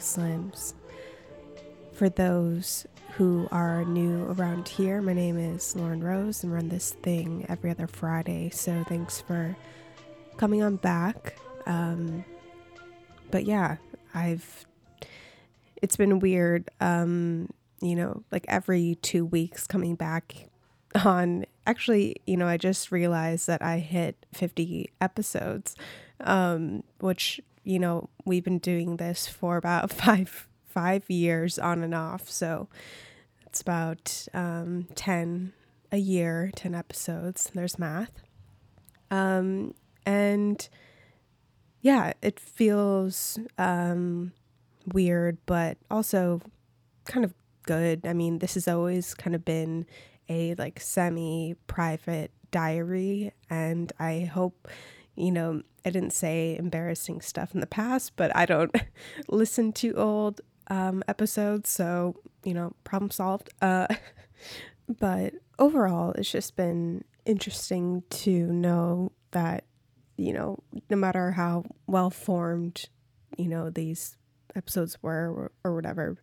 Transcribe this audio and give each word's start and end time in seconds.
Vagina 0.00 0.50
Slims. 0.52 0.74
For 1.92 2.08
those 2.08 2.86
who 3.12 3.48
are 3.50 3.84
new 3.84 4.24
around 4.30 4.68
here, 4.68 5.02
my 5.02 5.12
name 5.12 5.38
is 5.38 5.76
Lauren 5.76 6.02
Rose 6.02 6.42
and 6.42 6.52
run 6.52 6.68
this 6.68 6.92
thing 7.02 7.44
every 7.48 7.70
other 7.70 7.86
Friday. 7.86 8.50
So 8.50 8.84
thanks 8.88 9.20
for 9.20 9.56
coming 10.36 10.62
on 10.62 10.76
back. 10.76 11.36
Um, 11.66 12.24
but 13.30 13.44
yeah, 13.44 13.76
I've 14.14 14.64
it's 15.82 15.96
been 15.96 16.18
weird. 16.18 16.70
Um, 16.80 17.50
you 17.80 17.96
know, 17.96 18.22
like 18.30 18.44
every 18.48 18.96
two 19.02 19.24
weeks 19.24 19.66
coming 19.66 19.94
back 19.94 20.48
on. 21.04 21.44
Actually, 21.66 22.16
you 22.26 22.36
know, 22.36 22.48
I 22.48 22.56
just 22.56 22.90
realized 22.90 23.46
that 23.46 23.62
I 23.62 23.78
hit 23.78 24.26
50 24.32 24.90
episodes, 25.00 25.76
um, 26.20 26.82
which 26.98 27.40
you 27.64 27.78
know 27.78 28.08
we've 28.24 28.44
been 28.44 28.58
doing 28.58 28.96
this 28.96 29.26
for 29.26 29.56
about 29.56 29.90
five 29.92 30.48
five 30.70 31.08
years 31.10 31.58
on 31.58 31.82
and 31.82 31.94
off. 31.94 32.30
So 32.30 32.68
it's 33.46 33.60
about 33.60 34.28
um, 34.32 34.86
10 34.94 35.52
a 35.92 35.98
year, 35.98 36.50
10 36.54 36.74
episodes. 36.74 37.50
There's 37.52 37.78
math. 37.78 38.12
Um, 39.10 39.74
and 40.06 40.68
yeah, 41.82 42.12
it 42.22 42.38
feels 42.38 43.38
um, 43.58 44.32
weird, 44.92 45.38
but 45.46 45.78
also 45.90 46.40
kind 47.04 47.24
of 47.24 47.34
good. 47.64 48.06
I 48.06 48.12
mean, 48.12 48.38
this 48.38 48.54
has 48.54 48.68
always 48.68 49.14
kind 49.14 49.34
of 49.34 49.44
been 49.44 49.86
a 50.28 50.54
like 50.54 50.80
semi 50.80 51.54
private 51.66 52.30
diary, 52.52 53.32
and 53.48 53.92
I 53.98 54.30
hope, 54.32 54.68
you 55.20 55.30
know, 55.30 55.62
I 55.84 55.90
didn't 55.90 56.12
say 56.12 56.56
embarrassing 56.56 57.20
stuff 57.20 57.54
in 57.54 57.60
the 57.60 57.66
past, 57.66 58.16
but 58.16 58.34
I 58.34 58.46
don't 58.46 58.74
listen 59.28 59.72
to 59.74 59.94
old 59.94 60.40
um, 60.68 61.02
episodes, 61.08 61.68
so 61.70 62.16
you 62.44 62.54
know, 62.54 62.74
problem 62.84 63.10
solved. 63.10 63.50
Uh, 63.60 63.86
but 64.98 65.34
overall, 65.58 66.12
it's 66.12 66.30
just 66.30 66.56
been 66.56 67.04
interesting 67.26 68.02
to 68.10 68.46
know 68.46 69.12
that 69.32 69.64
you 70.16 70.34
know, 70.34 70.58
no 70.90 70.96
matter 70.96 71.32
how 71.32 71.64
well 71.86 72.10
formed, 72.10 72.88
you 73.38 73.48
know, 73.48 73.70
these 73.70 74.16
episodes 74.54 75.02
were 75.02 75.30
or, 75.30 75.52
or 75.64 75.74
whatever, 75.74 76.18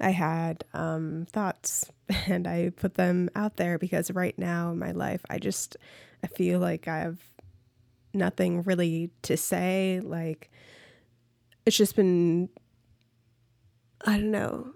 I 0.00 0.10
had 0.10 0.64
um, 0.74 1.26
thoughts 1.30 1.90
and 2.26 2.46
I 2.46 2.70
put 2.74 2.94
them 2.94 3.30
out 3.36 3.56
there 3.56 3.78
because 3.78 4.10
right 4.10 4.36
now 4.38 4.72
in 4.72 4.78
my 4.78 4.90
life, 4.90 5.24
I 5.30 5.38
just 5.38 5.76
I 6.24 6.26
feel 6.26 6.58
like 6.58 6.88
I 6.88 6.98
have 6.98 7.20
nothing 8.16 8.62
really 8.62 9.10
to 9.22 9.36
say. 9.36 10.00
Like 10.02 10.50
it's 11.64 11.76
just 11.76 11.96
been 11.96 12.48
I 14.04 14.18
don't 14.18 14.30
know. 14.30 14.72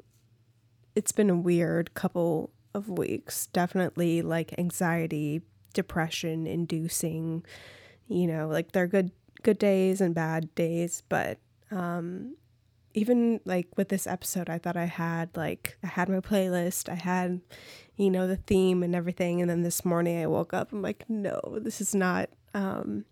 It's 0.97 1.13
been 1.13 1.31
a 1.31 1.37
weird 1.37 1.95
couple 1.95 2.51
of 2.75 2.89
weeks. 2.89 3.47
Definitely 3.47 4.23
like 4.23 4.59
anxiety, 4.59 5.43
depression 5.73 6.47
inducing, 6.47 7.45
you 8.09 8.27
know, 8.27 8.49
like 8.49 8.73
they're 8.73 8.87
good 8.87 9.13
good 9.43 9.59
days 9.59 10.01
and 10.01 10.15
bad 10.15 10.55
days, 10.55 11.03
but 11.09 11.39
um 11.71 12.37
even 12.93 13.41
like 13.45 13.69
with 13.77 13.89
this 13.89 14.07
episode 14.07 14.51
I 14.51 14.59
thought 14.59 14.77
I 14.77 14.87
had 14.87 15.37
like 15.37 15.79
I 15.83 15.87
had 15.87 16.09
my 16.09 16.21
playlist, 16.21 16.89
I 16.89 16.97
had 16.97 17.41
you 17.97 18.11
know 18.11 18.27
the 18.27 18.37
theme 18.37 18.83
and 18.83 18.95
everything 18.95 19.41
and 19.41 19.49
then 19.49 19.63
this 19.63 19.85
morning 19.85 20.21
I 20.21 20.27
woke 20.27 20.53
up 20.53 20.73
I'm 20.73 20.83
like 20.83 21.05
no, 21.09 21.59
this 21.63 21.81
is 21.81 21.95
not 21.95 22.31
um 22.53 23.05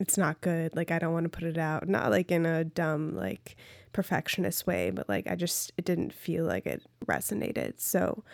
it's 0.00 0.18
not 0.18 0.40
good. 0.40 0.74
Like 0.74 0.90
I 0.90 0.98
don't 0.98 1.12
want 1.12 1.24
to 1.24 1.30
put 1.30 1.44
it 1.44 1.58
out. 1.58 1.88
Not 1.88 2.10
like 2.10 2.30
in 2.30 2.46
a 2.46 2.64
dumb 2.64 3.14
like 3.14 3.56
perfectionist 3.92 4.66
way, 4.66 4.90
but 4.90 5.08
like 5.08 5.26
I 5.30 5.36
just 5.36 5.72
it 5.76 5.84
didn't 5.84 6.12
feel 6.12 6.44
like 6.44 6.66
it 6.66 6.82
resonated. 7.06 7.74
So 7.80 8.24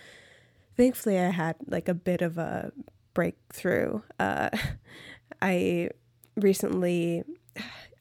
thankfully 0.77 1.19
I 1.19 1.31
had 1.31 1.57
like 1.67 1.89
a 1.89 1.95
bit 1.95 2.23
of 2.23 2.39
a 2.39 2.73
breakthrough. 3.15 4.01
Uh 4.19 4.51
I 5.43 5.91
recently 6.37 7.25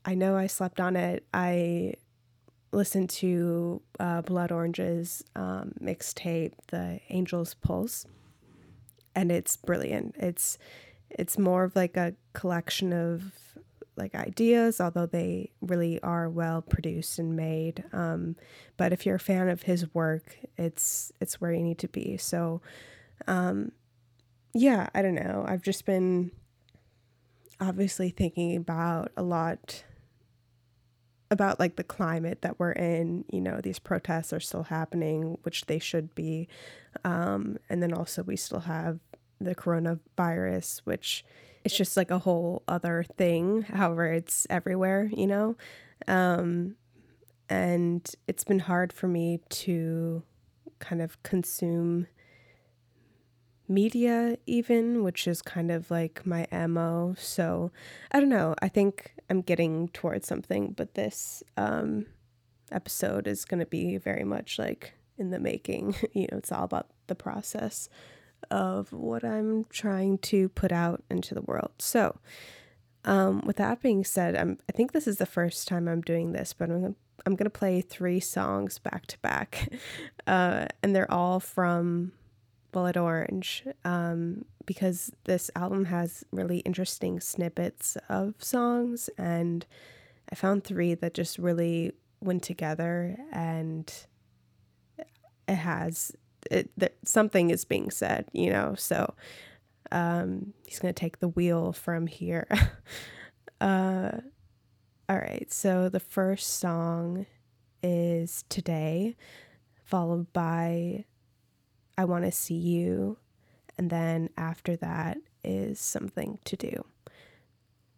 I 0.05 0.15
know 0.15 0.37
I 0.37 0.47
slept 0.47 0.79
on 0.79 0.95
it. 0.95 1.25
I 1.33 1.93
listened 2.71 3.09
to 3.09 3.81
uh, 3.99 4.21
Blood 4.21 4.51
Orange's 4.51 5.23
um, 5.35 5.73
mixtape, 5.81 6.53
The 6.67 6.99
Angel's 7.09 7.53
Pulse, 7.55 8.05
and 9.15 9.31
it's 9.31 9.57
brilliant. 9.57 10.15
It's 10.17 10.57
it's 11.09 11.37
more 11.37 11.63
of 11.63 11.75
like 11.75 11.97
a 11.97 12.13
collection 12.33 12.93
of 12.93 13.33
like 13.99 14.15
ideas, 14.15 14.81
although 14.81 15.05
they 15.05 15.51
really 15.61 16.01
are 16.01 16.29
well 16.29 16.61
produced 16.61 17.19
and 17.19 17.35
made. 17.35 17.83
Um, 17.93 18.35
but 18.77 18.93
if 18.93 19.05
you're 19.05 19.15
a 19.15 19.19
fan 19.19 19.49
of 19.49 19.63
his 19.63 19.93
work, 19.93 20.37
it's 20.57 21.11
it's 21.21 21.39
where 21.39 21.51
you 21.51 21.61
need 21.61 21.79
to 21.79 21.87
be. 21.87 22.17
So, 22.17 22.61
um, 23.27 23.71
yeah, 24.53 24.87
I 24.95 25.01
don't 25.01 25.15
know. 25.15 25.45
I've 25.47 25.61
just 25.61 25.85
been 25.85 26.31
obviously 27.59 28.09
thinking 28.09 28.55
about 28.55 29.11
a 29.17 29.21
lot 29.21 29.83
about 31.31 31.59
like 31.59 31.75
the 31.75 31.83
climate 31.83 32.41
that 32.41 32.59
we're 32.59 32.71
in. 32.71 33.25
You 33.31 33.41
know, 33.41 33.59
these 33.61 33.79
protests 33.79 34.33
are 34.33 34.39
still 34.39 34.63
happening, 34.63 35.37
which 35.43 35.65
they 35.65 35.77
should 35.77 36.15
be, 36.15 36.47
um, 37.03 37.57
and 37.69 37.83
then 37.83 37.93
also 37.93 38.23
we 38.23 38.35
still 38.35 38.61
have 38.61 38.99
the 39.39 39.55
coronavirus, 39.55 40.79
which 40.85 41.23
it's 41.63 41.75
just 41.75 41.97
like 41.97 42.11
a 42.11 42.19
whole 42.19 42.63
other 42.67 43.03
thing. 43.17 43.63
However, 43.63 44.05
it's 44.07 44.47
everywhere, 44.49 45.09
you 45.13 45.27
know? 45.27 45.55
Um, 46.07 46.75
and 47.49 48.09
it's 48.27 48.43
been 48.43 48.59
hard 48.59 48.93
for 48.93 49.07
me 49.07 49.41
to 49.49 50.23
kind 50.79 51.01
of 51.01 51.21
consume 51.23 52.07
media, 53.67 54.37
even, 54.45 55.03
which 55.03 55.27
is 55.27 55.41
kind 55.41 55.71
of 55.71 55.91
like 55.91 56.25
my 56.25 56.47
MO. 56.51 57.15
So 57.17 57.71
I 58.11 58.19
don't 58.19 58.29
know. 58.29 58.55
I 58.61 58.67
think 58.67 59.13
I'm 59.29 59.41
getting 59.41 59.89
towards 59.89 60.27
something, 60.27 60.73
but 60.75 60.95
this 60.95 61.43
um, 61.57 62.07
episode 62.71 63.27
is 63.27 63.45
going 63.45 63.59
to 63.59 63.65
be 63.65 63.97
very 63.97 64.23
much 64.23 64.57
like 64.57 64.93
in 65.17 65.29
the 65.29 65.39
making. 65.39 65.95
you 66.13 66.27
know, 66.31 66.37
it's 66.37 66.51
all 66.51 66.63
about 66.63 66.87
the 67.07 67.15
process 67.15 67.89
of 68.49 68.91
what 68.93 69.23
I'm 69.23 69.65
trying 69.65 70.17
to 70.19 70.49
put 70.49 70.71
out 70.71 71.03
into 71.09 71.33
the 71.33 71.41
world. 71.41 71.71
So, 71.79 72.19
um, 73.05 73.41
with 73.45 73.57
that 73.57 73.81
being 73.81 74.03
said, 74.03 74.35
I'm, 74.35 74.57
I 74.67 74.73
think 74.73 74.91
this 74.91 75.07
is 75.07 75.17
the 75.17 75.25
first 75.25 75.67
time 75.67 75.87
I'm 75.87 76.01
doing 76.01 76.33
this, 76.33 76.53
but 76.53 76.69
I'm 76.69 76.95
I'm 77.25 77.35
gonna 77.35 77.49
play 77.49 77.81
three 77.81 78.19
songs 78.19 78.79
back 78.79 79.05
to 79.07 79.17
back, 79.19 79.71
uh, 80.27 80.67
and 80.81 80.95
they're 80.95 81.11
all 81.11 81.39
from 81.39 82.13
Blood 82.71 82.97
Orange, 82.97 83.65
um, 83.85 84.45
because 84.65 85.11
this 85.25 85.49
album 85.55 85.85
has 85.85 86.23
really 86.31 86.59
interesting 86.59 87.19
snippets 87.19 87.97
of 88.07 88.35
songs, 88.39 89.09
and 89.17 89.65
I 90.31 90.35
found 90.35 90.63
three 90.63 90.93
that 90.95 91.13
just 91.13 91.37
really 91.37 91.93
went 92.21 92.43
together, 92.43 93.17
and 93.31 93.91
it 94.97 95.55
has 95.55 96.13
it, 96.49 96.69
that 96.77 96.95
something 97.03 97.49
is 97.49 97.65
being 97.65 97.91
said, 97.91 98.25
you 98.33 98.49
know. 98.49 98.75
So 98.77 99.13
um, 99.91 100.53
he's 100.65 100.79
gonna 100.79 100.93
take 100.93 101.19
the 101.19 101.27
wheel 101.27 101.73
from 101.73 102.07
here. 102.07 102.47
uh, 103.61 104.11
all 105.07 105.17
right. 105.17 105.51
So 105.51 105.89
the 105.89 105.99
first 105.99 106.59
song 106.59 107.25
is 107.81 108.43
"Today," 108.49 109.15
followed 109.83 110.31
by 110.33 111.05
"I 111.97 112.05
Want 112.05 112.25
to 112.25 112.31
See 112.31 112.55
You," 112.55 113.17
and 113.77 113.89
then 113.89 114.29
after 114.37 114.75
that 114.77 115.17
is 115.43 115.79
"Something 115.79 116.39
to 116.45 116.55
Do." 116.55 116.85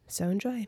So 0.07 0.29
enjoy. 0.29 0.67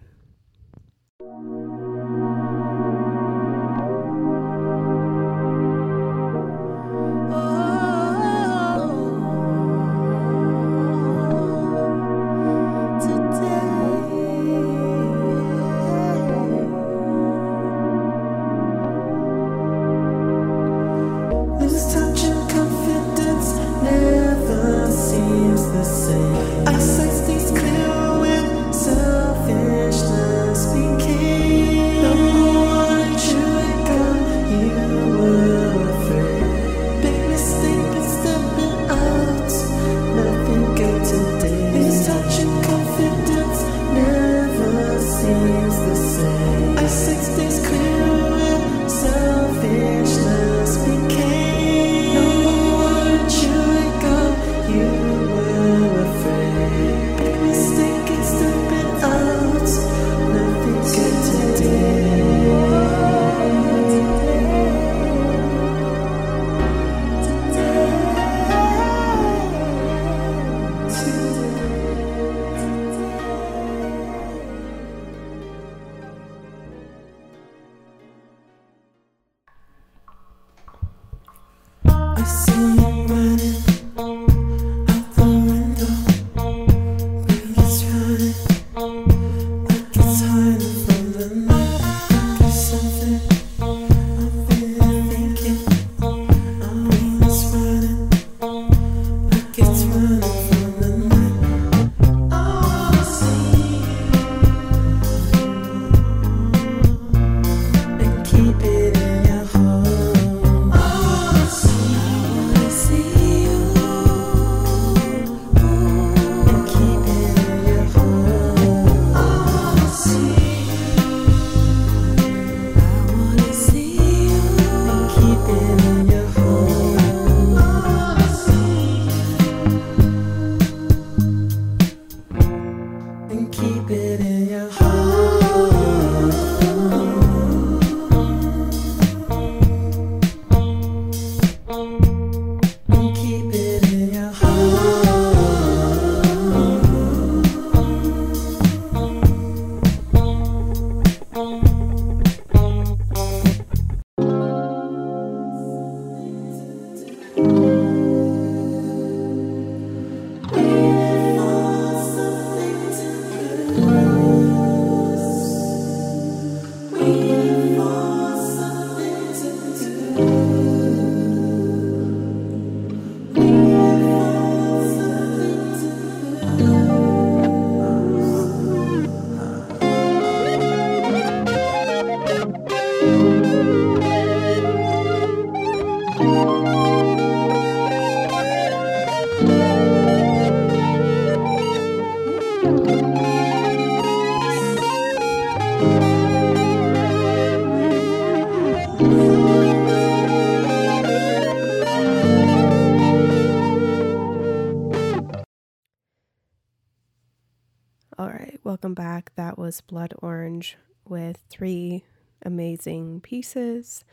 Was 209.74 209.82
Blood 209.82 210.14
Orange 210.22 210.78
with 211.04 211.40
three 211.50 212.04
amazing 212.46 213.22
pieces. 213.22 214.06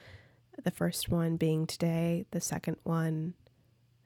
The 0.64 0.70
first 0.70 1.10
one 1.10 1.36
being 1.36 1.66
Today, 1.66 2.24
the 2.30 2.40
second 2.40 2.78
one, 2.82 3.34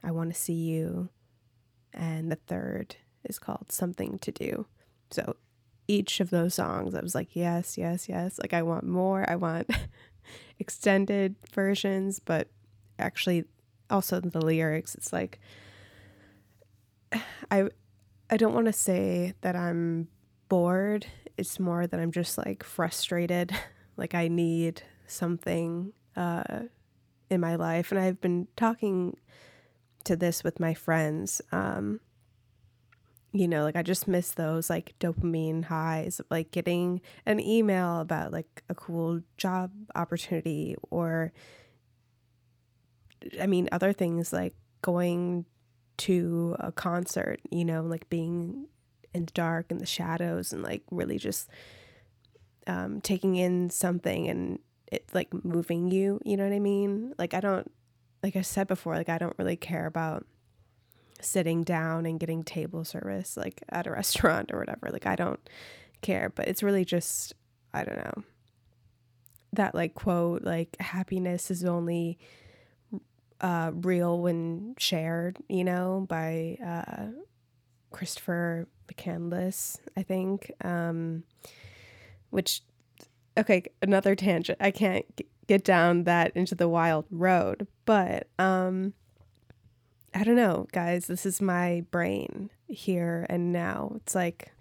I 0.02 0.10
Want 0.10 0.34
to 0.34 0.40
See 0.40 0.52
You, 0.52 1.10
and 1.92 2.32
the 2.32 2.40
third 2.48 2.96
is 3.22 3.38
called 3.38 3.70
Something 3.70 4.18
to 4.18 4.32
Do. 4.32 4.66
So 5.12 5.36
each 5.86 6.18
of 6.18 6.30
those 6.30 6.54
songs, 6.54 6.92
I 6.92 7.00
was 7.00 7.14
like, 7.14 7.36
yes, 7.36 7.78
yes, 7.78 8.08
yes. 8.08 8.40
Like, 8.40 8.52
I 8.52 8.62
want 8.64 8.82
more. 8.84 9.24
I 9.30 9.36
want 9.36 9.70
extended 10.58 11.36
versions, 11.52 12.18
but 12.18 12.48
actually, 12.98 13.44
also 13.88 14.18
the 14.18 14.44
lyrics, 14.44 14.96
it's 14.96 15.12
like, 15.12 15.38
I 17.52 17.68
I 18.28 18.38
don't 18.38 18.54
want 18.54 18.66
to 18.66 18.72
say 18.72 19.34
that 19.42 19.54
I'm 19.54 20.08
bored. 20.48 21.06
It's 21.36 21.58
more 21.58 21.86
that 21.86 21.98
I'm 21.98 22.12
just 22.12 22.38
like 22.38 22.62
frustrated. 22.62 23.52
like 23.96 24.14
I 24.14 24.28
need 24.28 24.82
something 25.06 25.92
uh, 26.16 26.60
in 27.30 27.40
my 27.40 27.56
life, 27.56 27.90
and 27.90 28.00
I've 28.00 28.20
been 28.20 28.48
talking 28.56 29.16
to 30.04 30.16
this 30.16 30.44
with 30.44 30.60
my 30.60 30.74
friends. 30.74 31.40
Um, 31.50 32.00
you 33.32 33.48
know, 33.48 33.64
like 33.64 33.74
I 33.74 33.82
just 33.82 34.06
miss 34.06 34.30
those 34.30 34.70
like 34.70 34.94
dopamine 35.00 35.64
highs 35.64 36.20
of 36.20 36.26
like 36.30 36.52
getting 36.52 37.00
an 37.26 37.40
email 37.40 37.98
about 37.98 38.32
like 38.32 38.62
a 38.68 38.74
cool 38.76 39.22
job 39.36 39.72
opportunity 39.96 40.76
or 40.90 41.32
I 43.40 43.48
mean 43.48 43.68
other 43.72 43.92
things 43.92 44.32
like 44.32 44.54
going 44.82 45.46
to 45.96 46.54
a 46.60 46.70
concert, 46.70 47.40
you 47.50 47.64
know, 47.64 47.82
like 47.82 48.08
being 48.08 48.66
in 49.14 49.26
the 49.26 49.32
dark 49.32 49.66
and 49.70 49.80
the 49.80 49.86
shadows 49.86 50.52
and 50.52 50.62
like 50.62 50.82
really 50.90 51.18
just 51.18 51.48
um, 52.66 53.00
taking 53.00 53.36
in 53.36 53.70
something 53.70 54.28
and 54.28 54.58
it 54.90 55.08
like 55.12 55.32
moving 55.44 55.90
you, 55.90 56.20
you 56.24 56.36
know 56.36 56.44
what 56.44 56.54
I 56.54 56.60
mean? 56.60 57.14
Like, 57.18 57.34
I 57.34 57.40
don't, 57.40 57.70
like 58.22 58.36
I 58.36 58.42
said 58.42 58.66
before, 58.66 58.94
like, 58.94 59.08
I 59.08 59.18
don't 59.18 59.38
really 59.38 59.56
care 59.56 59.86
about 59.86 60.26
sitting 61.20 61.62
down 61.62 62.06
and 62.06 62.20
getting 62.20 62.42
table 62.42 62.84
service 62.84 63.36
like 63.36 63.62
at 63.68 63.86
a 63.86 63.90
restaurant 63.92 64.50
or 64.52 64.58
whatever. 64.58 64.90
Like, 64.90 65.06
I 65.06 65.16
don't 65.16 65.40
care, 66.02 66.30
but 66.34 66.48
it's 66.48 66.62
really 66.62 66.84
just, 66.84 67.34
I 67.72 67.84
don't 67.84 67.98
know, 67.98 68.24
that 69.52 69.74
like 69.74 69.94
quote, 69.94 70.42
like, 70.42 70.76
happiness 70.80 71.50
is 71.50 71.64
only 71.64 72.18
uh, 73.40 73.72
real 73.74 74.20
when 74.20 74.74
shared, 74.78 75.38
you 75.48 75.64
know, 75.64 76.06
by 76.08 76.58
uh, 76.64 77.06
Christopher 77.90 78.68
McCandless, 78.86 79.78
I 79.96 80.02
think. 80.02 80.52
Um, 80.62 81.24
which, 82.30 82.62
okay, 83.38 83.64
another 83.80 84.14
tangent. 84.14 84.58
I 84.60 84.70
can't 84.70 85.04
g- 85.16 85.26
get 85.46 85.64
down 85.64 86.04
that 86.04 86.32
into 86.34 86.54
the 86.54 86.68
wild 86.68 87.06
road, 87.10 87.66
but 87.84 88.28
um, 88.38 88.94
I 90.14 90.24
don't 90.24 90.36
know, 90.36 90.66
guys. 90.72 91.06
This 91.06 91.26
is 91.26 91.40
my 91.40 91.84
brain 91.90 92.50
here 92.68 93.26
and 93.28 93.52
now. 93.52 93.92
It's 93.96 94.14
like 94.14 94.52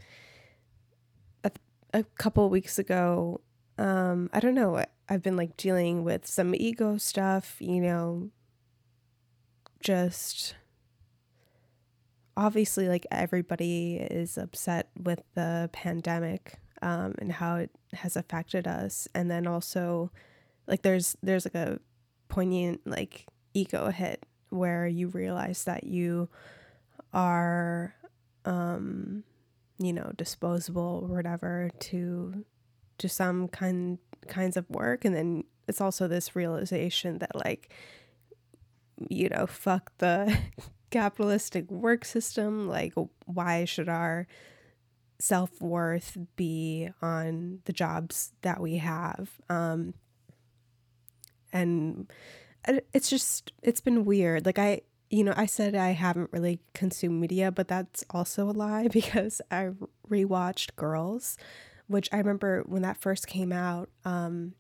a, 1.43 1.51
a 1.93 2.03
couple 2.03 2.49
weeks 2.49 2.77
ago. 2.79 3.41
Um, 3.77 4.29
I 4.33 4.39
don't 4.39 4.55
know. 4.55 4.83
I've 5.09 5.23
been 5.23 5.37
like 5.37 5.57
dealing 5.57 6.03
with 6.03 6.25
some 6.27 6.55
ego 6.55 6.97
stuff, 6.97 7.57
you 7.59 7.81
know, 7.81 8.29
just 9.79 10.55
obviously 12.35 12.87
like 12.87 13.05
everybody 13.11 13.95
is 13.95 14.37
upset 14.37 14.89
with 15.01 15.21
the 15.35 15.69
pandemic 15.71 16.59
um, 16.81 17.15
and 17.19 17.31
how 17.31 17.57
it 17.57 17.71
has 17.93 18.15
affected 18.15 18.67
us. 18.67 19.07
And 19.13 19.29
then 19.29 19.47
also 19.47 20.11
like 20.67 20.81
there's 20.81 21.15
there's 21.21 21.45
like 21.45 21.55
a 21.55 21.79
poignant 22.27 22.81
like 22.85 23.25
ego 23.53 23.89
hit 23.91 24.25
where 24.49 24.87
you 24.87 25.07
realize 25.09 25.65
that 25.65 25.83
you 25.83 26.29
are 27.13 27.93
um 28.45 29.23
you 29.77 29.93
know 29.93 30.11
disposable 30.17 31.07
or 31.07 31.15
whatever 31.15 31.69
to 31.79 32.43
to 32.97 33.09
some 33.09 33.47
kind 33.47 33.99
kinds 34.27 34.57
of 34.57 34.69
work. 34.69 35.05
And 35.05 35.15
then 35.15 35.43
it's 35.67 35.81
also 35.81 36.07
this 36.07 36.35
realization 36.35 37.19
that 37.19 37.35
like 37.35 37.71
you 39.09 39.29
know 39.29 39.47
fuck 39.47 39.91
the 39.99 40.37
capitalistic 40.93 41.69
work 41.71 42.05
system 42.05 42.67
like 42.67 42.93
why 43.25 43.65
should 43.65 43.89
our 43.89 44.27
self-worth 45.19 46.17
be 46.35 46.89
on 47.01 47.59
the 47.65 47.73
jobs 47.73 48.33
that 48.43 48.61
we 48.61 48.77
have? 48.77 49.31
Um 49.49 49.95
and 51.51 52.11
it's 52.93 53.09
just 53.09 53.53
it's 53.61 53.81
been 53.81 54.05
weird. 54.05 54.45
Like 54.45 54.59
i 54.59 54.81
you 55.09 55.23
know 55.23 55.33
i 55.35 55.45
said 55.45 55.75
i 55.75 55.89
haven't 55.89 56.31
really 56.31 56.59
consumed 56.73 57.21
media 57.21 57.51
but 57.51 57.67
that's 57.67 58.03
also 58.09 58.49
a 58.49 58.51
lie 58.51 58.87
because 58.91 59.41
i 59.51 59.69
rewatched 60.09 60.75
girls 60.75 61.37
which 61.85 62.09
i 62.11 62.17
remember 62.17 62.63
when 62.65 62.81
that 62.81 62.97
first 62.97 63.27
came 63.27 63.51
out 63.51 63.89
um 64.05 64.53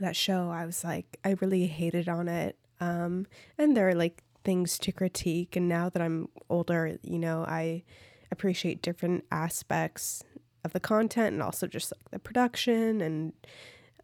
that 0.00 0.16
show 0.16 0.50
i 0.50 0.66
was 0.66 0.82
like 0.82 1.18
i 1.24 1.36
really 1.40 1.66
hated 1.66 2.08
on 2.08 2.28
it. 2.28 2.56
Um 2.80 3.26
and 3.56 3.76
there 3.76 3.88
are 3.88 3.94
like 3.94 4.24
things 4.44 4.78
to 4.78 4.92
critique 4.92 5.56
and 5.56 5.68
now 5.68 5.88
that 5.88 6.02
i'm 6.02 6.28
older 6.48 6.98
you 7.02 7.18
know 7.18 7.44
i 7.46 7.82
appreciate 8.30 8.82
different 8.82 9.24
aspects 9.30 10.22
of 10.64 10.72
the 10.72 10.80
content 10.80 11.34
and 11.34 11.42
also 11.42 11.66
just 11.66 11.92
like 11.92 12.10
the 12.10 12.18
production 12.18 13.00
and 13.00 13.32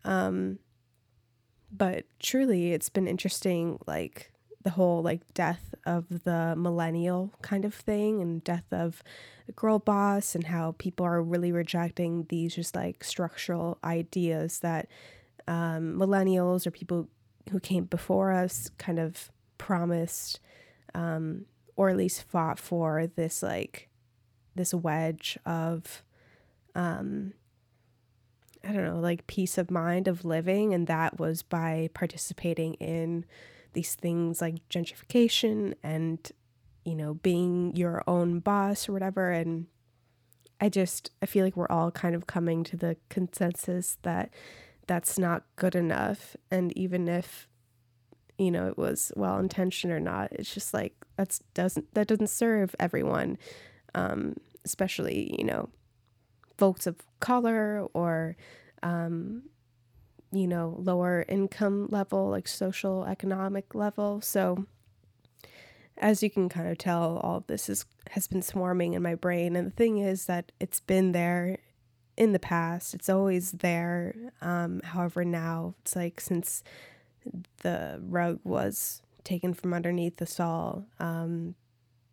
um 0.04 0.58
but 1.70 2.04
truly 2.18 2.72
it's 2.72 2.88
been 2.88 3.06
interesting 3.06 3.78
like 3.86 4.32
the 4.62 4.70
whole 4.70 5.02
like 5.02 5.22
death 5.34 5.74
of 5.86 6.24
the 6.24 6.54
millennial 6.56 7.32
kind 7.42 7.64
of 7.64 7.74
thing 7.74 8.20
and 8.20 8.44
death 8.44 8.66
of 8.72 9.02
the 9.46 9.52
girl 9.52 9.78
boss 9.78 10.34
and 10.34 10.44
how 10.44 10.74
people 10.78 11.06
are 11.06 11.22
really 11.22 11.52
rejecting 11.52 12.26
these 12.28 12.54
just 12.54 12.74
like 12.74 13.04
structural 13.04 13.78
ideas 13.84 14.60
that 14.60 14.88
um, 15.46 15.94
millennials 15.94 16.66
or 16.66 16.70
people 16.70 17.08
who 17.50 17.60
came 17.60 17.84
before 17.84 18.30
us 18.32 18.70
kind 18.78 18.98
of 18.98 19.30
promised 19.58 20.40
um, 20.94 21.44
or 21.76 21.90
at 21.90 21.96
least 21.96 22.22
fought 22.22 22.58
for 22.58 23.06
this 23.06 23.42
like 23.42 23.88
this 24.54 24.72
wedge 24.74 25.38
of 25.46 26.02
um, 26.74 27.32
I 28.64 28.72
don't 28.72 28.84
know, 28.84 29.00
like 29.00 29.26
peace 29.26 29.58
of 29.58 29.70
mind 29.70 30.08
of 30.08 30.24
living. 30.24 30.74
And 30.74 30.86
that 30.86 31.18
was 31.18 31.42
by 31.42 31.90
participating 31.94 32.74
in 32.74 33.24
these 33.72 33.94
things 33.94 34.40
like 34.40 34.68
gentrification 34.68 35.74
and, 35.82 36.30
you 36.84 36.94
know, 36.94 37.14
being 37.14 37.74
your 37.76 38.02
own 38.06 38.40
boss 38.40 38.88
or 38.88 38.92
whatever. 38.92 39.30
And 39.30 39.66
I 40.60 40.68
just, 40.68 41.10
I 41.22 41.26
feel 41.26 41.44
like 41.44 41.56
we're 41.56 41.70
all 41.70 41.90
kind 41.90 42.14
of 42.14 42.26
coming 42.26 42.64
to 42.64 42.76
the 42.76 42.96
consensus 43.08 43.98
that 44.02 44.30
that's 44.86 45.18
not 45.18 45.44
good 45.56 45.74
enough. 45.74 46.36
And 46.50 46.76
even 46.76 47.08
if, 47.08 47.48
you 48.38 48.50
know, 48.50 48.68
it 48.68 48.78
was 48.78 49.12
well 49.16 49.38
intentioned 49.38 49.92
or 49.92 50.00
not, 50.00 50.32
it's 50.32 50.52
just 50.52 50.72
like, 50.72 50.94
that's 51.16 51.40
doesn't, 51.54 51.92
that 51.94 52.06
doesn't 52.06 52.30
serve 52.30 52.74
everyone. 52.78 53.38
Um, 53.94 54.36
especially, 54.64 55.34
you 55.38 55.44
know, 55.44 55.70
folks 56.58 56.86
of 56.86 56.96
color 57.20 57.86
or 57.94 58.36
um, 58.82 59.42
you 60.32 60.46
know 60.46 60.76
lower 60.78 61.24
income 61.28 61.88
level 61.90 62.28
like 62.28 62.46
social 62.46 63.04
economic 63.04 63.74
level 63.74 64.20
so 64.20 64.66
as 65.96 66.22
you 66.22 66.30
can 66.30 66.48
kind 66.48 66.68
of 66.68 66.78
tell 66.78 67.18
all 67.18 67.38
of 67.38 67.46
this 67.46 67.68
is 67.68 67.86
has 68.10 68.26
been 68.26 68.42
swarming 68.42 68.94
in 68.94 69.02
my 69.02 69.14
brain 69.14 69.56
and 69.56 69.66
the 69.66 69.74
thing 69.74 69.98
is 69.98 70.26
that 70.26 70.52
it's 70.60 70.80
been 70.80 71.12
there 71.12 71.58
in 72.16 72.32
the 72.32 72.38
past 72.38 72.94
it's 72.94 73.08
always 73.08 73.52
there 73.52 74.14
um, 74.42 74.80
however 74.84 75.24
now 75.24 75.74
it's 75.80 75.96
like 75.96 76.20
since 76.20 76.62
the 77.62 78.00
rug 78.02 78.40
was 78.44 79.02
taken 79.24 79.52
from 79.54 79.74
underneath 79.74 80.20
us 80.22 80.40
all 80.40 80.86
um, 81.00 81.54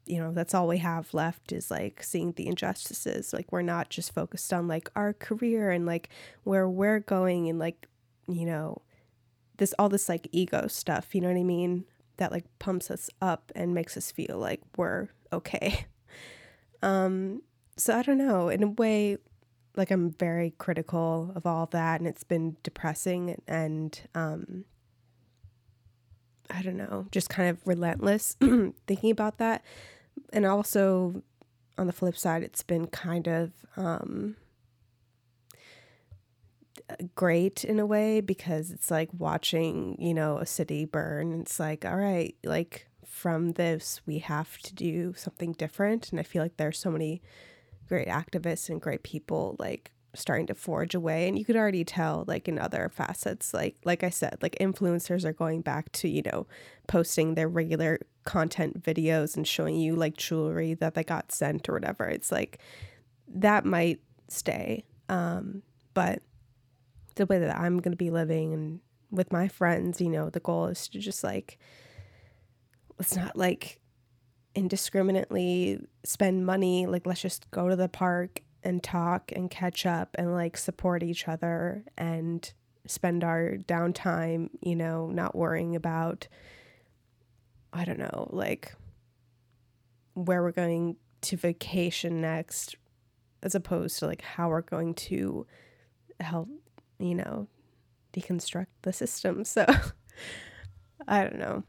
you 0.06 0.20
know 0.20 0.32
that's 0.32 0.54
all 0.54 0.68
we 0.68 0.78
have 0.78 1.14
left 1.14 1.52
is 1.52 1.72
like 1.72 2.04
seeing 2.04 2.32
the 2.34 2.48
injustices. 2.48 3.34
Like 3.34 3.52
we're 3.52 3.62
not 3.62 3.90
just 3.90 4.14
focused 4.14 4.54
on 4.54 4.68
like 4.68 4.90
our 4.96 5.14
career 5.14 5.72
and 5.72 5.86
like 5.86 6.10
where 6.44 6.70
we're 6.70 7.00
going 7.00 7.50
and 7.50 7.60
like 7.60 7.88
you 8.28 8.46
know 8.46 8.82
this 9.58 9.74
all 9.80 9.90
this 9.90 10.10
like 10.10 10.28
ego 10.32 10.68
stuff 10.68 11.16
you 11.16 11.22
know 11.22 11.30
what 11.30 11.40
i 11.40 11.44
mean? 11.44 11.86
That 12.18 12.32
like 12.32 12.46
pumps 12.60 12.92
us 12.92 13.10
up 13.22 13.52
and 13.56 13.74
makes 13.74 13.98
us 13.98 14.12
feel 14.12 14.38
like 14.38 14.62
we're 14.78 15.10
okay. 15.34 15.86
Um 16.82 17.42
so 17.78 17.98
i 17.98 18.04
don't 18.04 18.20
know. 18.20 18.50
In 18.50 18.62
a 18.62 18.68
way 18.68 19.18
like 19.76 19.90
i'm 19.90 20.12
very 20.12 20.54
critical 20.58 21.32
of 21.34 21.46
all 21.46 21.66
that 21.68 22.00
and 22.00 22.08
it's 22.08 22.24
been 22.24 22.58
depressing 22.64 23.42
and 23.48 24.02
um 24.14 24.66
I 26.50 26.62
don't 26.62 26.78
know, 26.78 27.08
just 27.12 27.30
kind 27.30 27.50
of 27.50 27.66
relentless 27.66 28.38
thinking 28.88 29.12
about 29.12 29.38
that. 29.40 29.64
And 30.32 30.46
also 30.46 31.24
on 31.78 31.88
the 31.88 31.94
flip 31.94 32.18
side, 32.18 32.44
it's 32.44 32.64
been 32.64 32.88
kind 32.88 33.28
of 33.28 33.52
um, 33.76 34.36
great 37.16 37.64
in 37.64 37.80
a 37.80 37.86
way 37.86 38.22
because 38.22 38.72
it's 38.72 38.92
like 38.92 39.10
watching, 39.18 39.98
you 40.00 40.14
know, 40.14 40.38
a 40.38 40.46
city 40.46 40.86
burn. 40.86 41.42
It's 41.42 41.60
like, 41.60 41.86
all 41.86 41.98
right, 41.98 42.36
like 42.44 42.88
from 43.06 43.54
this, 43.54 44.02
we 44.06 44.20
have 44.20 44.58
to 44.60 44.74
do 44.74 45.14
something 45.16 45.54
different. 45.54 46.12
And 46.12 46.20
I 46.20 46.24
feel 46.24 46.44
like 46.44 46.58
there's 46.58 46.80
so 46.80 46.92
many 46.92 47.22
great 47.88 48.08
activists 48.08 48.70
and 48.70 48.82
great 48.82 49.04
people 49.04 49.56
like 49.60 49.92
starting 50.16 50.48
to 50.48 50.56
forge 50.56 50.96
away 50.96 51.28
and 51.28 51.38
you 51.38 51.46
could 51.46 51.56
already 51.56 51.84
tell 51.84 52.24
like 52.28 52.48
in 52.48 52.58
other 52.58 52.90
facets 52.94 53.54
like 53.54 53.76
like 53.84 54.04
i 54.04 54.10
said 54.10 54.38
like 54.42 54.56
influencers 54.60 55.26
are 55.26 55.34
going 55.34 55.62
back 55.62 55.92
to 55.92 56.08
you 56.08 56.22
know 56.24 56.48
posting 56.88 57.36
their 57.36 57.48
regular 57.48 58.00
content 58.26 58.82
videos 58.82 59.36
and 59.36 59.48
showing 59.48 59.76
you 59.76 59.96
like 59.96 60.18
jewelry 60.18 60.74
that 60.74 60.96
they 60.96 61.04
got 61.04 61.32
sent 61.32 61.70
or 61.70 61.74
whatever. 61.74 62.06
It's 62.06 62.32
like 62.32 62.60
that 63.28 63.66
might 63.66 64.00
stay 64.28 64.84
um 65.10 65.62
but 65.94 66.22
the 67.16 67.26
way 67.28 67.40
that 67.40 67.56
i'm 67.58 67.80
going 67.80 67.92
to 67.92 67.98
be 67.98 68.10
living 68.10 68.54
and 68.54 68.80
with 69.12 69.32
my 69.32 69.48
friends 69.48 70.02
you 70.02 70.10
know 70.10 70.30
the 70.30 70.40
goal 70.40 70.66
is 70.66 70.88
to 70.88 71.00
just 71.00 71.24
like 71.24 71.60
let's 72.98 73.16
not 73.16 73.36
like 73.36 73.80
indiscriminately 74.56 75.80
spend 76.04 76.46
money 76.46 76.86
like 76.88 77.06
let's 77.06 77.22
just 77.22 77.50
go 77.52 77.70
to 77.70 77.76
the 77.76 77.90
park 77.90 78.42
and 78.66 78.84
talk 78.84 79.32
and 79.34 79.50
catch 79.50 79.86
up 79.86 80.16
and 80.16 80.34
like 80.34 80.58
support 80.58 81.04
each 81.04 81.28
other 81.28 81.84
and 81.98 82.52
spend 82.88 83.24
our 83.24 83.58
downtime, 83.58 84.50
you 84.62 84.76
know, 84.76 85.08
not 85.08 85.36
worrying 85.36 85.76
about, 85.76 86.28
I 87.72 87.86
don't 87.86 88.00
know, 88.00 88.28
like 88.32 88.74
where 90.16 90.42
we're 90.42 90.52
going 90.52 90.98
to 91.22 91.38
vacation 91.38 92.22
next, 92.22 92.76
as 93.44 93.56
opposed 93.56 94.00
to 94.00 94.08
like 94.08 94.22
how 94.22 94.50
we're 94.50 94.62
going 94.62 94.96
to 94.96 95.46
help, 96.20 96.50
you 97.00 97.16
know, 97.16 97.48
deconstruct 98.14 98.68
the 98.82 98.92
system. 98.92 99.44
So 99.56 99.66
I 101.08 101.24
don't 101.24 101.38
know 101.38 101.64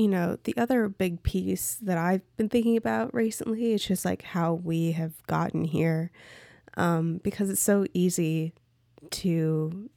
you 0.00 0.08
know, 0.08 0.38
the 0.44 0.56
other 0.56 0.88
big 0.88 1.22
piece 1.22 1.74
that 1.82 1.98
I've 1.98 2.22
been 2.38 2.48
thinking 2.48 2.78
about 2.78 3.12
recently 3.12 3.74
is 3.74 3.84
just 3.84 4.02
like 4.02 4.22
how 4.22 4.54
we 4.54 4.92
have 4.92 5.12
gotten 5.26 5.62
here. 5.62 6.10
Um, 6.78 7.18
because 7.18 7.50
it's 7.50 7.60
so 7.60 7.84
easy 7.92 8.54
to 9.10 9.90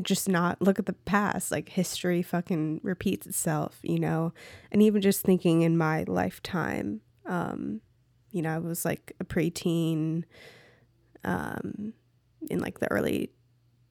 just 0.00 0.28
not 0.28 0.60
look 0.60 0.80
at 0.80 0.86
the 0.86 0.92
past. 0.92 1.52
Like 1.52 1.68
history 1.68 2.20
fucking 2.20 2.80
repeats 2.82 3.24
itself, 3.28 3.78
you 3.82 4.00
know? 4.00 4.32
And 4.72 4.82
even 4.82 5.00
just 5.00 5.22
thinking 5.22 5.62
in 5.62 5.78
my 5.78 6.02
lifetime, 6.08 7.00
um, 7.24 7.80
you 8.32 8.42
know, 8.42 8.52
I 8.52 8.58
was 8.58 8.84
like 8.84 9.12
a 9.20 9.24
preteen 9.24 10.24
um, 11.22 11.92
in 12.50 12.58
like 12.58 12.80
the 12.80 12.90
early 12.90 13.30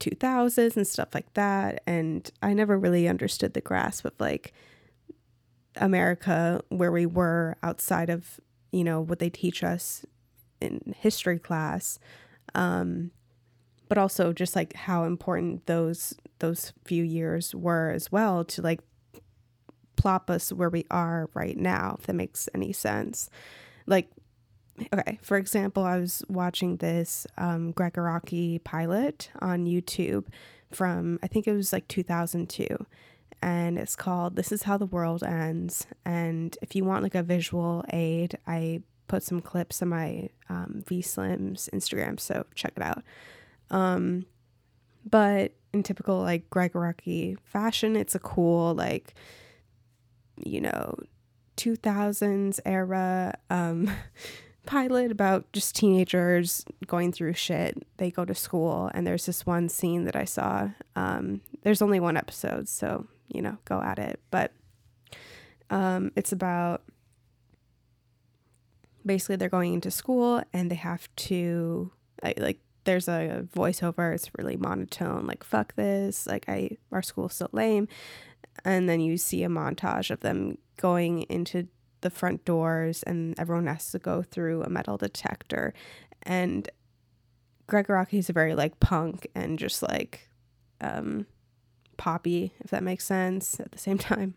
2000s 0.02 0.76
and 0.76 0.86
stuff 0.86 1.14
like 1.14 1.34
that. 1.36 1.84
And 1.88 2.30
I 2.42 2.54
never 2.54 2.78
really 2.78 3.08
understood 3.08 3.54
the 3.54 3.62
grasp 3.62 4.04
of 4.04 4.12
like, 4.20 4.52
America 5.78 6.62
where 6.70 6.92
we 6.92 7.06
were 7.06 7.56
outside 7.64 8.10
of 8.10 8.40
you 8.72 8.84
know 8.84 9.00
what 9.00 9.20
they 9.20 9.30
teach 9.30 9.64
us 9.64 10.06
in 10.60 10.94
history 10.98 11.40
class 11.40 11.98
um, 12.56 13.12
but 13.88 13.98
also 13.98 14.34
just 14.34 14.56
like 14.56 14.74
how 14.74 15.04
important 15.04 15.66
those 15.66 16.14
those 16.40 16.74
few 16.86 17.04
years 17.04 17.54
were 17.56 17.90
as 17.90 18.12
well 18.12 18.44
to 18.44 18.62
like 18.62 18.82
plop 20.02 20.32
us 20.32 20.52
where 20.52 20.70
we 20.70 20.84
are 20.90 21.30
right 21.36 21.58
now, 21.58 21.96
if 22.00 22.08
that 22.08 22.14
makes 22.14 22.50
any 22.56 22.74
sense. 22.74 23.30
Like, 23.86 24.10
okay, 24.92 25.20
for 25.22 25.38
example, 25.38 25.84
I 25.84 26.00
was 26.00 26.24
watching 26.28 26.78
this 26.78 27.28
um, 27.38 27.72
Gregg 27.72 27.94
Araki 27.94 28.64
pilot 28.64 29.30
on 29.40 29.66
YouTube 29.66 30.26
from, 30.72 31.20
I 31.22 31.28
think 31.28 31.48
it 31.48 31.54
was 31.54 31.72
like 31.72 31.88
2002. 31.88 32.84
And 33.42 33.80
it's 33.80 33.96
called 33.96 34.36
This 34.36 34.52
Is 34.52 34.64
How 34.64 34.78
the 34.78 34.86
World 34.86 35.24
Ends. 35.24 35.88
And 36.06 36.56
if 36.62 36.76
you 36.76 36.84
want 36.84 37.04
like 37.04 37.16
a 37.16 37.24
visual 37.24 37.84
aid, 37.92 38.38
I 38.46 38.82
put 39.08 39.24
some 39.24 39.42
clips 39.42 39.82
on 39.82 39.90
my 39.90 40.30
um, 40.48 40.84
V 40.88 41.02
Slims 41.02 41.70
Instagram, 41.72 42.20
so 42.20 42.46
check 42.56 42.74
it 42.78 42.84
out. 42.84 43.04
Um, 43.70 44.26
but 45.10 45.54
in 45.74 45.84
typical 45.84 46.20
like 46.20 46.50
Gregg 46.50 46.74
Araki 46.74 47.38
fashion, 47.44 47.96
it's 47.96 48.16
a 48.16 48.20
cool 48.20 48.74
like 48.76 49.14
you 50.38 50.62
know 50.62 50.98
2000s 51.58 52.60
era 52.66 53.34
um, 53.50 53.92
pilot 54.66 55.12
about 55.12 55.52
just 55.52 55.76
teenagers 55.76 56.66
going 56.88 57.12
through 57.12 57.34
shit. 57.34 57.86
They 57.98 58.12
go 58.12 58.26
to 58.26 58.36
school, 58.36 58.92
and 58.94 59.06
there's 59.06 59.26
this 59.26 59.46
one 59.46 59.70
scene 59.70 60.06
that 60.06 60.16
I 60.16 60.26
saw. 60.26 60.70
Um, 60.96 61.42
there's 61.64 61.82
only 61.82 62.00
one 62.00 62.18
episode, 62.18 62.68
so 62.68 63.08
you 63.34 63.42
know, 63.42 63.58
go 63.66 63.82
at 63.82 64.00
it. 64.00 64.20
But 64.30 64.54
um, 65.70 66.12
it's 66.16 66.32
about 66.32 66.84
basically 69.06 69.36
they're 69.36 69.50
going 69.50 69.74
into 69.74 69.92
school 69.92 70.44
and 70.54 70.70
they 70.70 70.76
have 70.76 71.08
to 71.16 71.92
like 72.38 72.60
there's 72.84 73.08
a 73.08 73.48
voiceover. 73.56 74.14
It's 74.14 74.30
really 74.38 74.58
monotone 74.58 75.26
like 75.28 75.44
fuck 75.44 75.76
this 75.76 76.28
like 76.28 76.48
i 76.48 76.78
our 76.92 77.02
school's 77.02 77.36
so 77.36 77.48
lame. 77.52 77.88
And 78.66 78.90
then 78.90 79.00
you 79.00 79.18
see 79.18 79.44
a 79.44 79.50
montage 79.50 80.12
of 80.12 80.20
them 80.20 80.58
going 80.78 81.24
into 81.24 81.68
the 82.02 82.10
front 82.10 82.44
doors 82.46 83.04
and 83.04 83.40
everyone 83.40 83.68
has 83.68 83.92
to 83.92 84.00
go 84.00 84.24
through 84.24 84.64
a 84.64 84.70
metal 84.70 84.98
detector. 84.98 85.74
And 86.24 86.70
Gregg 87.68 87.88
Araki 87.88 88.20
is 88.20 88.30
a 88.30 88.34
very 88.34 88.56
like 88.56 88.80
punk 88.80 89.28
and 89.34 89.58
just 89.58 89.82
like 89.82 90.30
um 90.82 91.26
poppy 92.02 92.52
if 92.62 92.72
that 92.72 92.82
makes 92.82 93.06
sense 93.06 93.60
at 93.60 93.72
the 93.72 93.78
same 93.78 93.98
time. 94.12 94.34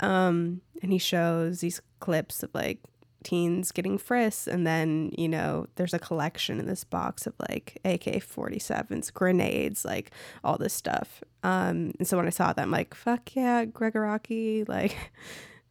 Um 0.00 0.62
and 0.82 0.90
he 0.90 0.98
shows 0.98 1.60
these 1.60 1.82
clips 2.00 2.42
of 2.42 2.48
like 2.54 2.80
teens 3.22 3.70
getting 3.70 3.98
frisked 3.98 4.48
and 4.48 4.66
then 4.66 5.12
you 5.16 5.28
know 5.28 5.66
there's 5.76 5.94
a 5.94 5.98
collection 5.98 6.58
in 6.58 6.66
this 6.66 6.82
box 6.82 7.24
of 7.26 7.34
like 7.48 7.78
ak-47s 7.84 9.12
grenades 9.12 9.84
like 9.84 10.10
all 10.42 10.56
this 10.56 10.72
stuff. 10.72 11.22
Um 11.42 11.92
and 11.98 12.08
so 12.08 12.16
when 12.16 12.26
i 12.26 12.30
saw 12.30 12.54
that 12.54 12.62
i'm 12.62 12.70
like 12.70 12.94
fuck 12.94 13.36
yeah 13.36 13.66
Gregg 13.66 13.92
Araki 13.92 14.66
like 14.76 14.96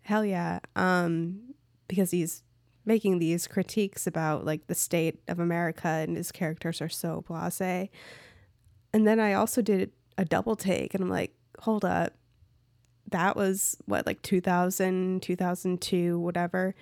hell 0.01 0.23
yeah. 0.23 0.59
Um 0.75 1.55
because 1.87 2.11
he's 2.11 2.43
making 2.85 3.17
these 3.17 3.47
critiques 3.47 4.05
about 4.05 4.45
like 4.45 4.67
the 4.67 4.75
state 4.75 5.19
of 5.27 5.39
america 5.39 5.87
and 5.87 6.15
his 6.15 6.31
characters 6.31 6.83
are 6.83 6.89
so 6.89 7.25
blasé. 7.27 7.89
And 8.93 9.07
then 9.07 9.19
i 9.19 9.33
also 9.33 9.63
did 9.63 9.91
a 10.21 10.25
double 10.25 10.55
take 10.55 10.93
and 10.93 11.03
i'm 11.03 11.09
like 11.09 11.33
hold 11.59 11.83
up 11.83 12.13
that 13.09 13.35
was 13.35 13.75
what 13.85 14.05
like 14.05 14.21
2000 14.21 15.21
2002 15.21 16.19
whatever 16.19 16.73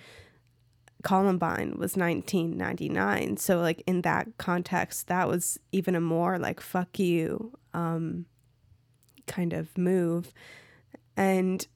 Columbine 1.02 1.78
was 1.78 1.96
1999. 1.96 3.38
So 3.38 3.58
like 3.60 3.82
in 3.86 4.02
that 4.02 4.28
context, 4.38 5.08
that 5.08 5.28
was 5.28 5.58
even 5.72 5.94
a 5.94 6.00
more 6.00 6.38
like 6.38 6.60
fuck 6.60 6.98
you 6.98 7.56
um 7.72 8.26
kind 9.26 9.52
of 9.52 9.76
move. 9.78 10.32
And 11.16 11.66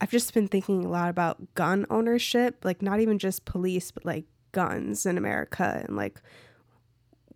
I've 0.00 0.10
just 0.10 0.34
been 0.34 0.48
thinking 0.48 0.84
a 0.84 0.88
lot 0.88 1.08
about 1.08 1.54
gun 1.54 1.86
ownership, 1.90 2.64
like 2.64 2.82
not 2.82 3.00
even 3.00 3.18
just 3.18 3.44
police, 3.44 3.90
but 3.90 4.04
like 4.04 4.24
guns 4.52 5.06
in 5.06 5.16
America 5.16 5.82
and 5.86 5.96
like 5.96 6.20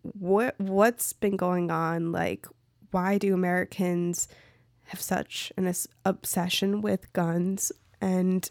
what 0.03 0.55
what's 0.59 1.13
been 1.13 1.37
going 1.37 1.71
on 1.71 2.13
like 2.13 2.47
why 2.97 3.19
do 3.19 3.35
Americans 3.35 4.27
have 4.85 5.03
such 5.03 5.53
an 5.59 5.71
obsession 6.07 6.81
with 6.81 7.13
guns 7.13 7.71
and 8.01 8.51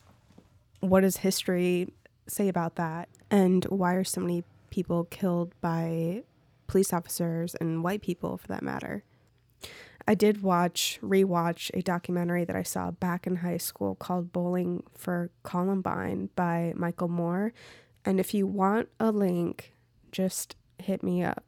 what 0.82 1.02
does 1.02 1.18
history 1.18 1.92
say 2.28 2.48
about 2.48 2.76
that? 2.76 3.10
And 3.32 3.66
why 3.66 3.96
are 3.96 4.04
so 4.04 4.22
many 4.22 4.44
people 4.70 5.06
killed 5.06 5.60
by 5.62 6.22
police 6.68 6.94
officers 6.94 7.56
and 7.56 7.84
white 7.84 8.04
people 8.04 8.38
for 8.38 8.46
that 8.50 8.62
matter? 8.62 9.04
I 10.08 10.14
did 10.14 10.44
watch, 10.44 11.00
rewatch 11.02 11.72
a 11.74 11.82
documentary 11.82 12.46
that 12.46 12.56
I 12.56 12.62
saw 12.62 12.92
back 12.92 13.26
in 13.26 13.38
high 13.38 13.58
school 13.58 13.96
called 13.96 14.32
Bowling 14.32 14.84
for 14.94 15.32
Columbine 15.42 16.30
by 16.36 16.72
Michael 16.76 17.08
Moore. 17.08 17.52
And 18.06 18.20
if 18.20 18.32
you 18.36 18.46
want 18.46 18.90
a 19.00 19.12
link, 19.12 19.74
just 20.12 20.56
hit 20.78 21.02
me 21.02 21.24
up. 21.24 21.44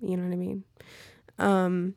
You 0.00 0.16
know 0.16 0.24
what 0.24 0.32
I 0.32 0.36
mean? 0.36 0.64
Um, 1.38 1.94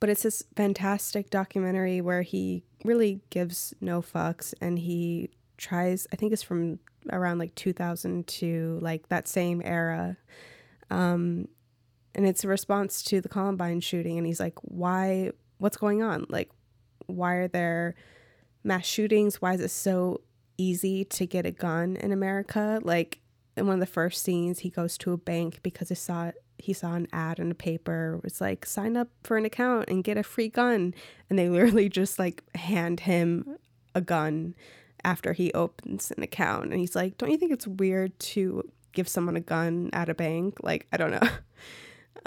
but 0.00 0.08
it's 0.08 0.22
this 0.22 0.42
fantastic 0.56 1.30
documentary 1.30 2.00
where 2.00 2.22
he 2.22 2.64
really 2.84 3.20
gives 3.28 3.74
no 3.80 4.00
fucks 4.00 4.54
and 4.60 4.78
he 4.78 5.30
tries, 5.58 6.06
I 6.12 6.16
think 6.16 6.32
it's 6.32 6.42
from 6.42 6.78
around 7.12 7.38
like 7.38 7.54
2000 7.54 8.26
to 8.26 8.78
like 8.80 9.08
that 9.10 9.28
same 9.28 9.60
era. 9.62 10.16
Um, 10.90 11.48
and 12.14 12.26
it's 12.26 12.44
a 12.44 12.48
response 12.48 13.02
to 13.04 13.20
the 13.20 13.28
Columbine 13.28 13.80
shooting. 13.80 14.16
And 14.16 14.26
he's 14.26 14.40
like, 14.40 14.58
why, 14.62 15.30
what's 15.58 15.76
going 15.76 16.02
on? 16.02 16.26
Like, 16.28 16.50
why 17.06 17.34
are 17.34 17.48
there 17.48 17.94
mass 18.64 18.86
shootings? 18.86 19.40
Why 19.40 19.54
is 19.54 19.60
it 19.60 19.70
so 19.70 20.22
easy 20.56 21.04
to 21.04 21.26
get 21.26 21.46
a 21.46 21.50
gun 21.50 21.96
in 21.96 22.10
America? 22.10 22.80
Like, 22.82 23.20
in 23.56 23.66
one 23.66 23.74
of 23.74 23.80
the 23.80 23.86
first 23.86 24.22
scenes, 24.22 24.60
he 24.60 24.70
goes 24.70 24.96
to 24.98 25.12
a 25.12 25.18
bank 25.18 25.60
because 25.62 25.90
he 25.90 25.94
saw 25.94 26.32
he 26.64 26.72
saw 26.72 26.94
an 26.94 27.08
ad 27.12 27.38
in 27.38 27.50
a 27.50 27.54
paper. 27.54 28.16
It 28.18 28.24
was 28.24 28.40
like, 28.40 28.66
sign 28.66 28.96
up 28.96 29.08
for 29.22 29.36
an 29.36 29.44
account 29.44 29.88
and 29.88 30.04
get 30.04 30.16
a 30.16 30.22
free 30.22 30.48
gun. 30.48 30.94
And 31.28 31.38
they 31.38 31.48
literally 31.50 31.88
just 31.88 32.18
like 32.18 32.42
hand 32.54 33.00
him 33.00 33.56
a 33.94 34.00
gun 34.00 34.54
after 35.04 35.32
he 35.32 35.52
opens 35.52 36.12
an 36.16 36.22
account. 36.22 36.70
And 36.70 36.80
he's 36.80 36.94
like, 36.94 37.18
Don't 37.18 37.30
you 37.30 37.38
think 37.38 37.52
it's 37.52 37.66
weird 37.66 38.18
to 38.20 38.62
give 38.92 39.08
someone 39.08 39.36
a 39.36 39.40
gun 39.40 39.90
at 39.92 40.08
a 40.08 40.14
bank? 40.14 40.58
Like, 40.62 40.86
I 40.92 40.96
don't 40.96 41.10
know. 41.10 41.28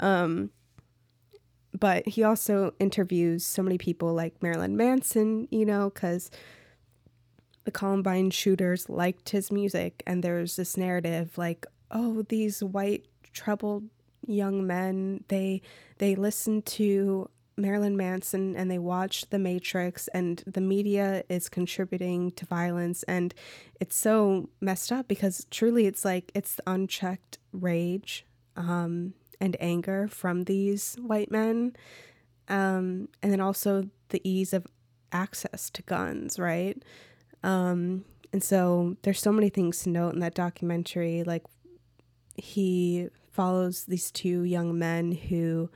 um, 0.00 0.50
but 1.78 2.06
he 2.06 2.22
also 2.22 2.72
interviews 2.78 3.44
so 3.44 3.62
many 3.62 3.78
people 3.78 4.14
like 4.14 4.42
Marilyn 4.42 4.76
Manson, 4.76 5.48
you 5.50 5.66
know, 5.66 5.90
because 5.90 6.30
the 7.64 7.72
Columbine 7.72 8.30
shooters 8.30 8.88
liked 8.88 9.30
his 9.30 9.50
music. 9.50 10.02
And 10.06 10.22
there's 10.22 10.56
this 10.56 10.76
narrative 10.76 11.36
like, 11.36 11.66
oh, 11.90 12.22
these 12.28 12.62
white 12.62 13.06
troubled 13.32 13.84
young 14.26 14.66
men, 14.66 15.24
they 15.28 15.62
they 15.98 16.14
listen 16.14 16.62
to 16.62 17.28
Marilyn 17.56 17.96
Manson 17.96 18.56
and 18.56 18.70
they 18.70 18.78
watch 18.78 19.28
The 19.30 19.38
Matrix, 19.38 20.08
and 20.08 20.42
the 20.46 20.60
media 20.60 21.24
is 21.28 21.48
contributing 21.48 22.32
to 22.32 22.46
violence. 22.46 23.02
And 23.04 23.34
it's 23.80 23.96
so 23.96 24.48
messed 24.60 24.90
up 24.90 25.08
because 25.08 25.46
truly 25.50 25.86
it's 25.86 26.04
like 26.04 26.30
it's 26.34 26.60
unchecked 26.66 27.38
rage 27.52 28.26
um, 28.56 29.14
and 29.40 29.56
anger 29.60 30.08
from 30.08 30.44
these 30.44 30.96
white 30.96 31.30
men. 31.30 31.76
Um, 32.48 33.08
and 33.22 33.32
then 33.32 33.40
also 33.40 33.88
the 34.10 34.20
ease 34.28 34.52
of 34.52 34.66
access 35.12 35.70
to 35.70 35.82
guns, 35.82 36.38
right? 36.38 36.82
Um, 37.42 38.04
and 38.32 38.42
so 38.42 38.96
there's 39.02 39.20
so 39.20 39.32
many 39.32 39.48
things 39.48 39.82
to 39.84 39.90
note 39.90 40.14
in 40.14 40.20
that 40.20 40.34
documentary. 40.34 41.22
Like 41.22 41.44
he 42.34 43.08
follows 43.34 43.84
these 43.84 44.10
two 44.12 44.42
young 44.42 44.78
men 44.78 45.12
who 45.12 45.68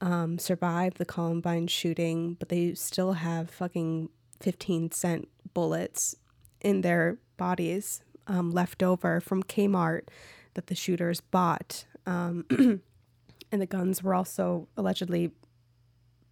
um, 0.00 0.38
survived 0.38 0.98
the 0.98 1.04
Columbine 1.04 1.66
shooting, 1.66 2.34
but 2.38 2.50
they 2.50 2.74
still 2.74 3.14
have 3.14 3.50
fucking 3.50 4.10
15 4.40 4.92
cent 4.92 5.28
bullets 5.54 6.14
in 6.60 6.82
their 6.82 7.18
bodies 7.36 8.02
um, 8.26 8.50
left 8.50 8.82
over 8.82 9.20
from 9.20 9.42
Kmart 9.42 10.08
that 10.54 10.66
the 10.66 10.74
shooters 10.74 11.20
bought. 11.20 11.86
Um, 12.06 12.44
and 13.52 13.62
the 13.62 13.66
guns 13.66 14.02
were 14.02 14.14
also 14.14 14.68
allegedly 14.76 15.32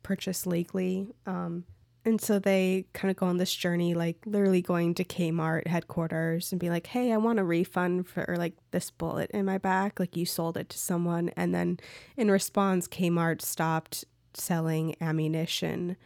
purchased 0.02 0.46
legally. 0.46 1.08
Um, 1.26 1.64
and 2.04 2.20
so 2.20 2.38
they 2.38 2.86
kind 2.94 3.10
of 3.10 3.16
go 3.16 3.26
on 3.26 3.36
this 3.36 3.54
journey, 3.54 3.94
like 3.94 4.18
literally 4.24 4.62
going 4.62 4.94
to 4.94 5.04
Kmart 5.04 5.66
headquarters 5.66 6.52
and 6.52 6.60
be 6.60 6.70
like, 6.70 6.86
hey, 6.86 7.12
I 7.12 7.16
want 7.16 7.38
a 7.38 7.44
refund 7.44 8.08
for 8.08 8.36
like 8.38 8.54
this 8.70 8.90
bullet 8.90 9.30
in 9.32 9.44
my 9.44 9.58
back. 9.58 10.00
Like 10.00 10.16
you 10.16 10.24
sold 10.24 10.56
it 10.56 10.68
to 10.70 10.78
someone. 10.78 11.30
And 11.36 11.54
then 11.54 11.78
in 12.16 12.30
response, 12.30 12.88
Kmart 12.88 13.42
stopped 13.42 14.04
selling 14.32 14.94
ammunition 15.00 15.96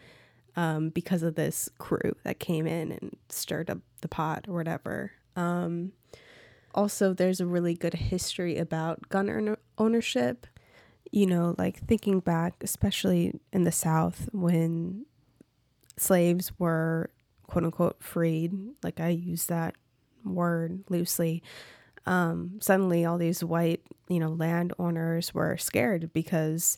um, 0.56 0.88
because 0.88 1.22
of 1.22 1.34
this 1.34 1.68
crew 1.78 2.16
that 2.24 2.40
came 2.40 2.66
in 2.66 2.92
and 2.92 3.16
stirred 3.28 3.70
up 3.70 3.78
the 4.00 4.08
pot 4.08 4.46
or 4.48 4.54
whatever. 4.54 5.12
Um, 5.36 5.92
also, 6.74 7.12
there's 7.12 7.40
a 7.40 7.46
really 7.46 7.74
good 7.74 7.94
history 7.94 8.58
about 8.58 9.08
gun 9.08 9.56
ownership. 9.78 10.46
You 11.10 11.26
know, 11.26 11.54
like 11.58 11.86
thinking 11.86 12.20
back, 12.20 12.54
especially 12.62 13.38
in 13.52 13.64
the 13.64 13.72
South 13.72 14.30
when 14.32 15.04
slaves 16.02 16.52
were 16.58 17.10
quote 17.46 17.64
unquote 17.64 18.02
freed, 18.02 18.52
like 18.82 19.00
I 19.00 19.08
use 19.08 19.46
that 19.46 19.74
word 20.24 20.84
loosely, 20.88 21.42
um, 22.06 22.58
suddenly 22.60 23.04
all 23.04 23.18
these 23.18 23.44
white, 23.44 23.82
you 24.08 24.18
know, 24.18 24.30
landowners 24.30 25.32
were 25.34 25.56
scared 25.56 26.12
because 26.12 26.76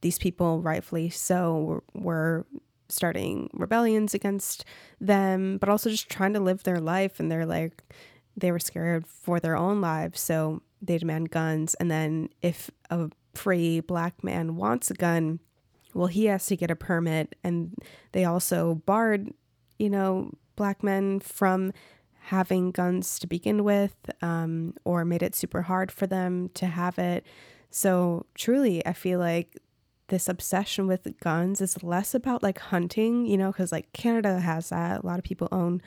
these 0.00 0.18
people, 0.18 0.60
rightfully 0.60 1.10
so, 1.10 1.56
were, 1.56 1.84
were 1.94 2.46
starting 2.88 3.50
rebellions 3.52 4.14
against 4.14 4.64
them, 5.00 5.58
but 5.58 5.68
also 5.68 5.90
just 5.90 6.08
trying 6.08 6.32
to 6.32 6.40
live 6.40 6.62
their 6.62 6.80
life. 6.80 7.20
And 7.20 7.30
they're 7.30 7.46
like, 7.46 7.82
they 8.36 8.50
were 8.52 8.58
scared 8.58 9.06
for 9.06 9.40
their 9.40 9.56
own 9.56 9.80
lives. 9.80 10.20
So 10.20 10.62
they 10.82 10.98
demand 10.98 11.30
guns. 11.30 11.74
And 11.74 11.90
then 11.90 12.28
if 12.42 12.70
a 12.90 13.10
free 13.34 13.80
black 13.80 14.22
man 14.22 14.56
wants 14.56 14.90
a 14.90 14.94
gun, 14.94 15.40
well, 15.96 16.08
he 16.08 16.26
has 16.26 16.44
to 16.46 16.56
get 16.56 16.70
a 16.70 16.76
permit. 16.76 17.34
And 17.42 17.74
they 18.12 18.24
also 18.24 18.76
barred, 18.86 19.32
you 19.78 19.88
know, 19.88 20.30
black 20.54 20.82
men 20.82 21.20
from 21.20 21.72
having 22.24 22.70
guns 22.70 23.18
to 23.20 23.26
begin 23.26 23.64
with 23.64 23.94
um, 24.20 24.74
or 24.84 25.04
made 25.04 25.22
it 25.22 25.34
super 25.34 25.62
hard 25.62 25.90
for 25.90 26.06
them 26.06 26.50
to 26.54 26.66
have 26.66 26.98
it. 26.98 27.24
So, 27.70 28.26
truly, 28.34 28.84
I 28.86 28.92
feel 28.92 29.18
like 29.18 29.56
this 30.08 30.28
obsession 30.28 30.86
with 30.86 31.18
guns 31.20 31.60
is 31.60 31.82
less 31.82 32.14
about 32.14 32.42
like 32.42 32.58
hunting, 32.58 33.26
you 33.26 33.38
know, 33.38 33.50
because 33.50 33.72
like 33.72 33.92
Canada 33.92 34.40
has 34.40 34.68
that. 34.68 35.02
A 35.02 35.06
lot 35.06 35.18
of 35.18 35.24
people 35.24 35.48
own 35.50 35.80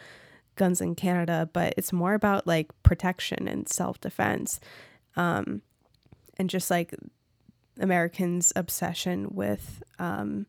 guns 0.55 0.81
in 0.81 0.95
Canada, 0.95 1.49
but 1.53 1.73
it's 1.77 1.93
more 1.93 2.15
about 2.15 2.47
like 2.47 2.71
protection 2.81 3.47
and 3.47 3.69
self 3.69 4.01
defense. 4.01 4.59
Um, 5.15 5.61
and 6.37 6.49
just 6.49 6.71
like 6.71 6.95
Americans' 7.79 8.53
obsession 8.55 9.27
with, 9.31 9.83
um, 9.99 10.45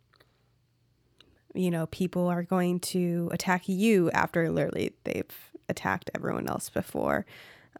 you 1.55 1.71
know, 1.71 1.87
people 1.87 2.29
are 2.29 2.43
going 2.43 2.81
to 2.81 3.29
attack 3.33 3.69
you 3.69 4.11
after 4.12 4.51
literally 4.51 4.93
they've 5.05 5.51
attacked 5.69 6.11
everyone 6.14 6.49
else 6.49 6.69
before. 6.71 7.27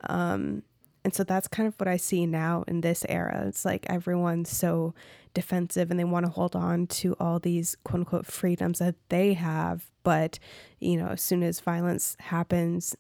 Um, 0.09 0.63
and 1.05 1.15
so 1.15 1.25
that's 1.25 1.49
kind 1.49 1.67
of 1.67 1.75
what 1.79 1.89
I 1.89 1.97
see 1.97 2.27
now 2.27 2.65
in 2.69 2.81
this 2.83 3.05
era. 3.09 3.45
It's 3.47 3.65
like 3.65 3.87
everyone's 3.89 4.51
so 4.51 4.95
defensive 5.33 5.91
and 5.91 5.99
they 5.99 6.05
want 6.05 6.27
to 6.27 6.33
hold 6.33 6.55
on 6.55 6.87
to 6.87 7.17
all 7.19 7.39
these 7.39 7.77
quote 7.85 8.01
unquote 8.01 8.27
freedoms 8.27 8.81
that 8.81 8.97
they 9.09 9.35
have. 9.35 9.91
But, 10.03 10.39
you 10.79 10.97
know, 10.97 11.09
as 11.09 11.23
soon 11.23 11.43
as 11.43 11.61
violence 11.61 12.17
happens 12.21 12.97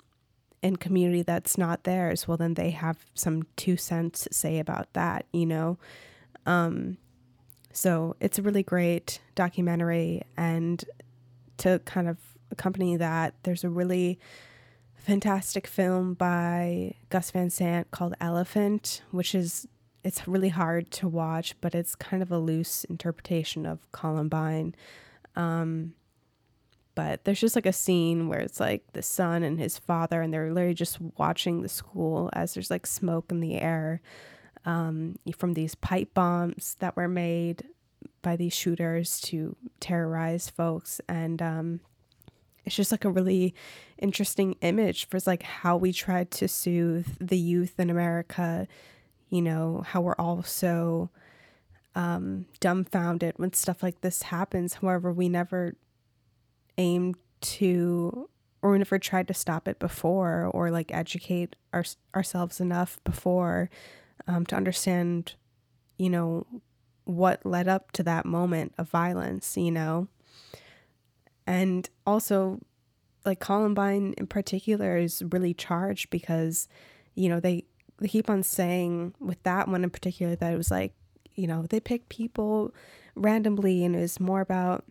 in 0.62 0.76
community 0.76 1.22
that's 1.22 1.58
not 1.58 1.84
theirs, 1.84 2.26
well, 2.26 2.36
then 2.36 2.54
they 2.54 2.70
have 2.70 2.98
some 3.14 3.42
two 3.56 3.76
cents 3.76 4.24
to 4.24 4.34
say 4.34 4.58
about 4.58 4.92
that, 4.94 5.26
you 5.32 5.46
know? 5.46 5.78
Um, 6.50 6.96
so 7.72 8.16
it's 8.18 8.40
a 8.40 8.42
really 8.42 8.64
great 8.64 9.20
documentary. 9.36 10.22
And 10.36 10.84
to 11.58 11.80
kind 11.84 12.08
of 12.08 12.18
accompany 12.50 12.96
that, 12.96 13.34
there's 13.44 13.62
a 13.62 13.68
really 13.68 14.18
fantastic 14.96 15.68
film 15.68 16.14
by 16.14 16.94
Gus 17.08 17.30
Van 17.30 17.50
Sant 17.50 17.90
called 17.92 18.14
Elephant, 18.20 19.02
which 19.12 19.34
is 19.34 19.68
it's 20.02 20.26
really 20.26 20.48
hard 20.48 20.90
to 20.90 21.06
watch, 21.06 21.54
but 21.60 21.74
it's 21.74 21.94
kind 21.94 22.22
of 22.22 22.32
a 22.32 22.38
loose 22.38 22.84
interpretation 22.84 23.64
of 23.64 23.90
Columbine. 23.92 24.74
Um, 25.36 25.94
but 26.96 27.24
there's 27.24 27.40
just 27.40 27.54
like 27.54 27.66
a 27.66 27.72
scene 27.72 28.28
where 28.28 28.40
it's 28.40 28.58
like 28.58 28.82
the 28.92 29.02
son 29.02 29.44
and 29.44 29.60
his 29.60 29.78
father, 29.78 30.20
and 30.20 30.34
they're 30.34 30.52
literally 30.52 30.74
just 30.74 30.98
watching 31.16 31.62
the 31.62 31.68
school 31.68 32.28
as 32.32 32.54
there's 32.54 32.70
like 32.70 32.86
smoke 32.86 33.26
in 33.30 33.38
the 33.38 33.60
air 33.60 34.00
um, 34.64 35.18
from 35.36 35.54
these 35.54 35.74
pipe 35.74 36.14
bombs 36.14 36.76
that 36.80 36.96
were 36.96 37.08
made 37.08 37.64
by 38.22 38.36
these 38.36 38.52
shooters 38.52 39.20
to 39.20 39.56
terrorize 39.80 40.48
folks. 40.50 41.00
And 41.08 41.40
um, 41.40 41.80
it's 42.64 42.76
just 42.76 42.92
like 42.92 43.04
a 43.04 43.10
really 43.10 43.54
interesting 43.98 44.56
image 44.60 45.08
for 45.08 45.18
like 45.26 45.42
how 45.42 45.76
we 45.76 45.92
tried 45.92 46.30
to 46.32 46.48
soothe 46.48 47.06
the 47.20 47.38
youth 47.38 47.78
in 47.78 47.90
America, 47.90 48.66
you 49.28 49.42
know, 49.42 49.82
how 49.86 50.00
we're 50.00 50.14
all 50.18 50.42
so 50.42 51.10
um, 51.94 52.46
dumbfounded 52.60 53.34
when 53.36 53.52
stuff 53.52 53.82
like 53.82 54.00
this 54.00 54.22
happens. 54.22 54.74
However, 54.74 55.12
we 55.12 55.28
never 55.28 55.74
aimed 56.78 57.16
to 57.40 58.28
or 58.62 58.72
we 58.72 58.78
never 58.78 58.98
tried 58.98 59.26
to 59.28 59.34
stop 59.34 59.66
it 59.66 59.78
before 59.78 60.50
or 60.52 60.70
like 60.70 60.92
educate 60.92 61.56
our, 61.72 61.84
ourselves 62.14 62.60
enough 62.60 63.00
before 63.04 63.70
um, 64.26 64.46
to 64.46 64.56
understand, 64.56 65.34
you 65.98 66.10
know, 66.10 66.46
what 67.04 67.44
led 67.44 67.68
up 67.68 67.92
to 67.92 68.02
that 68.04 68.24
moment 68.24 68.72
of 68.78 68.88
violence, 68.88 69.56
you 69.56 69.70
know? 69.70 70.08
And 71.46 71.88
also, 72.06 72.60
like 73.24 73.40
Columbine 73.40 74.14
in 74.16 74.26
particular 74.26 74.96
is 74.96 75.22
really 75.30 75.54
charged 75.54 76.10
because, 76.10 76.68
you 77.14 77.28
know, 77.28 77.40
they, 77.40 77.64
they 77.98 78.08
keep 78.08 78.30
on 78.30 78.42
saying 78.42 79.14
with 79.18 79.42
that 79.42 79.68
one 79.68 79.84
in 79.84 79.90
particular 79.90 80.36
that 80.36 80.52
it 80.52 80.56
was 80.56 80.70
like, 80.70 80.94
you 81.34 81.46
know, 81.46 81.66
they 81.68 81.80
picked 81.80 82.08
people 82.08 82.74
randomly 83.14 83.84
and 83.84 83.96
it 83.96 84.00
was 84.00 84.20
more 84.20 84.40
about, 84.40 84.84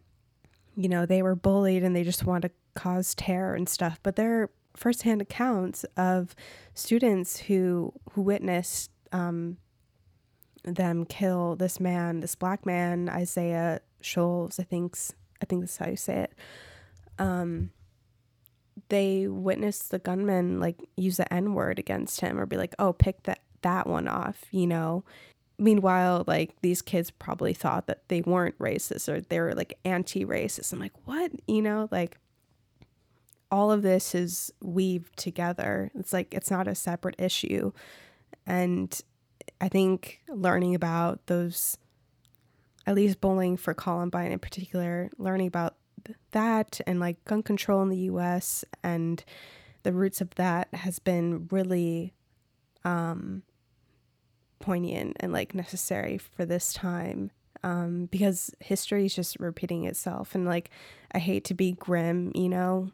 you 0.75 0.89
know, 0.89 1.05
they 1.05 1.21
were 1.21 1.35
bullied 1.35 1.83
and 1.83 1.95
they 1.95 2.03
just 2.03 2.25
want 2.25 2.43
to 2.43 2.51
cause 2.75 3.15
terror 3.15 3.55
and 3.55 3.67
stuff. 3.67 3.99
But 4.03 4.15
there 4.15 4.43
are 4.43 4.49
firsthand 4.75 5.21
accounts 5.21 5.83
of 5.97 6.35
students 6.73 7.37
who 7.41 7.93
who 8.11 8.21
witnessed 8.21 8.91
um, 9.11 9.57
them 10.63 11.05
kill 11.05 11.55
this 11.55 11.79
man, 11.79 12.19
this 12.19 12.35
black 12.35 12.65
man, 12.65 13.09
Isaiah 13.09 13.81
Shoels, 14.01 14.59
I 14.59 14.63
think's 14.63 15.13
I 15.41 15.45
think 15.45 15.61
that's 15.61 15.77
how 15.77 15.89
you 15.89 15.95
say 15.95 16.23
it. 16.23 16.33
Um, 17.17 17.71
they 18.89 19.27
witnessed 19.27 19.91
the 19.91 19.99
gunman 19.99 20.59
like 20.59 20.77
use 20.97 21.17
the 21.17 21.31
N 21.33 21.53
word 21.53 21.79
against 21.79 22.21
him 22.21 22.39
or 22.39 22.45
be 22.45 22.57
like, 22.57 22.75
oh, 22.79 22.93
pick 22.93 23.23
that 23.23 23.39
that 23.61 23.87
one 23.87 24.07
off, 24.07 24.45
you 24.51 24.67
know. 24.67 25.03
Meanwhile, 25.57 26.23
like 26.25 26.55
these 26.61 26.81
kids 26.81 27.11
probably 27.11 27.53
thought 27.53 27.87
that 27.87 28.07
they 28.07 28.21
weren't 28.21 28.57
racist 28.59 29.09
or 29.09 29.19
they 29.19 29.39
were 29.41 29.53
like 29.53 29.77
anti-racist. 29.83 30.71
I'm 30.71 30.79
like, 30.79 30.93
what? 31.03 31.31
You 31.47 31.61
know, 31.61 31.89
like 31.91 32.17
all 33.51 33.71
of 33.71 33.81
this 33.81 34.15
is 34.15 34.53
weaved 34.61 35.17
together. 35.17 35.91
It's 35.95 36.13
like 36.13 36.33
it's 36.33 36.51
not 36.51 36.67
a 36.67 36.75
separate 36.75 37.15
issue. 37.19 37.73
And 38.45 38.99
I 39.61 39.69
think 39.69 40.21
learning 40.29 40.75
about 40.75 41.25
those 41.27 41.77
at 42.85 42.95
least 42.95 43.21
Bowling 43.21 43.57
for 43.57 43.73
Columbine 43.73 44.31
in 44.31 44.39
particular, 44.39 45.09
learning 45.17 45.47
about 45.47 45.75
that 46.31 46.79
and 46.87 46.99
like 46.99 47.23
gun 47.25 47.43
control 47.43 47.81
in 47.83 47.89
the 47.89 47.97
US 47.97 48.65
and 48.83 49.23
the 49.83 49.93
roots 49.93 50.21
of 50.21 50.33
that 50.35 50.73
has 50.73 50.99
been 50.99 51.47
really 51.51 52.13
um, 52.83 53.43
poignant 54.59 55.17
and 55.19 55.31
like 55.31 55.53
necessary 55.53 56.17
for 56.17 56.45
this 56.45 56.73
time 56.73 57.31
um, 57.63 58.07
because 58.11 58.51
history 58.59 59.05
is 59.05 59.15
just 59.15 59.39
repeating 59.39 59.85
itself. 59.85 60.35
And 60.35 60.45
like, 60.45 60.69
I 61.11 61.19
hate 61.19 61.43
to 61.45 61.53
be 61.53 61.73
grim, 61.73 62.31
you 62.35 62.49
know, 62.49 62.91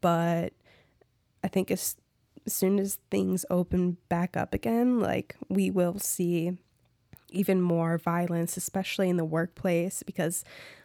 but 0.00 0.52
I 1.42 1.48
think 1.48 1.70
as, 1.70 1.96
as 2.46 2.54
soon 2.54 2.78
as 2.78 2.98
things 3.10 3.44
open 3.50 3.96
back 4.08 4.36
up 4.36 4.54
again, 4.54 5.00
like, 5.00 5.36
we 5.48 5.70
will 5.70 5.98
see 5.98 6.58
even 7.28 7.60
more 7.60 7.98
violence, 7.98 8.56
especially 8.56 9.08
in 9.08 9.16
the 9.16 9.24
workplace, 9.24 10.02
because 10.04 10.44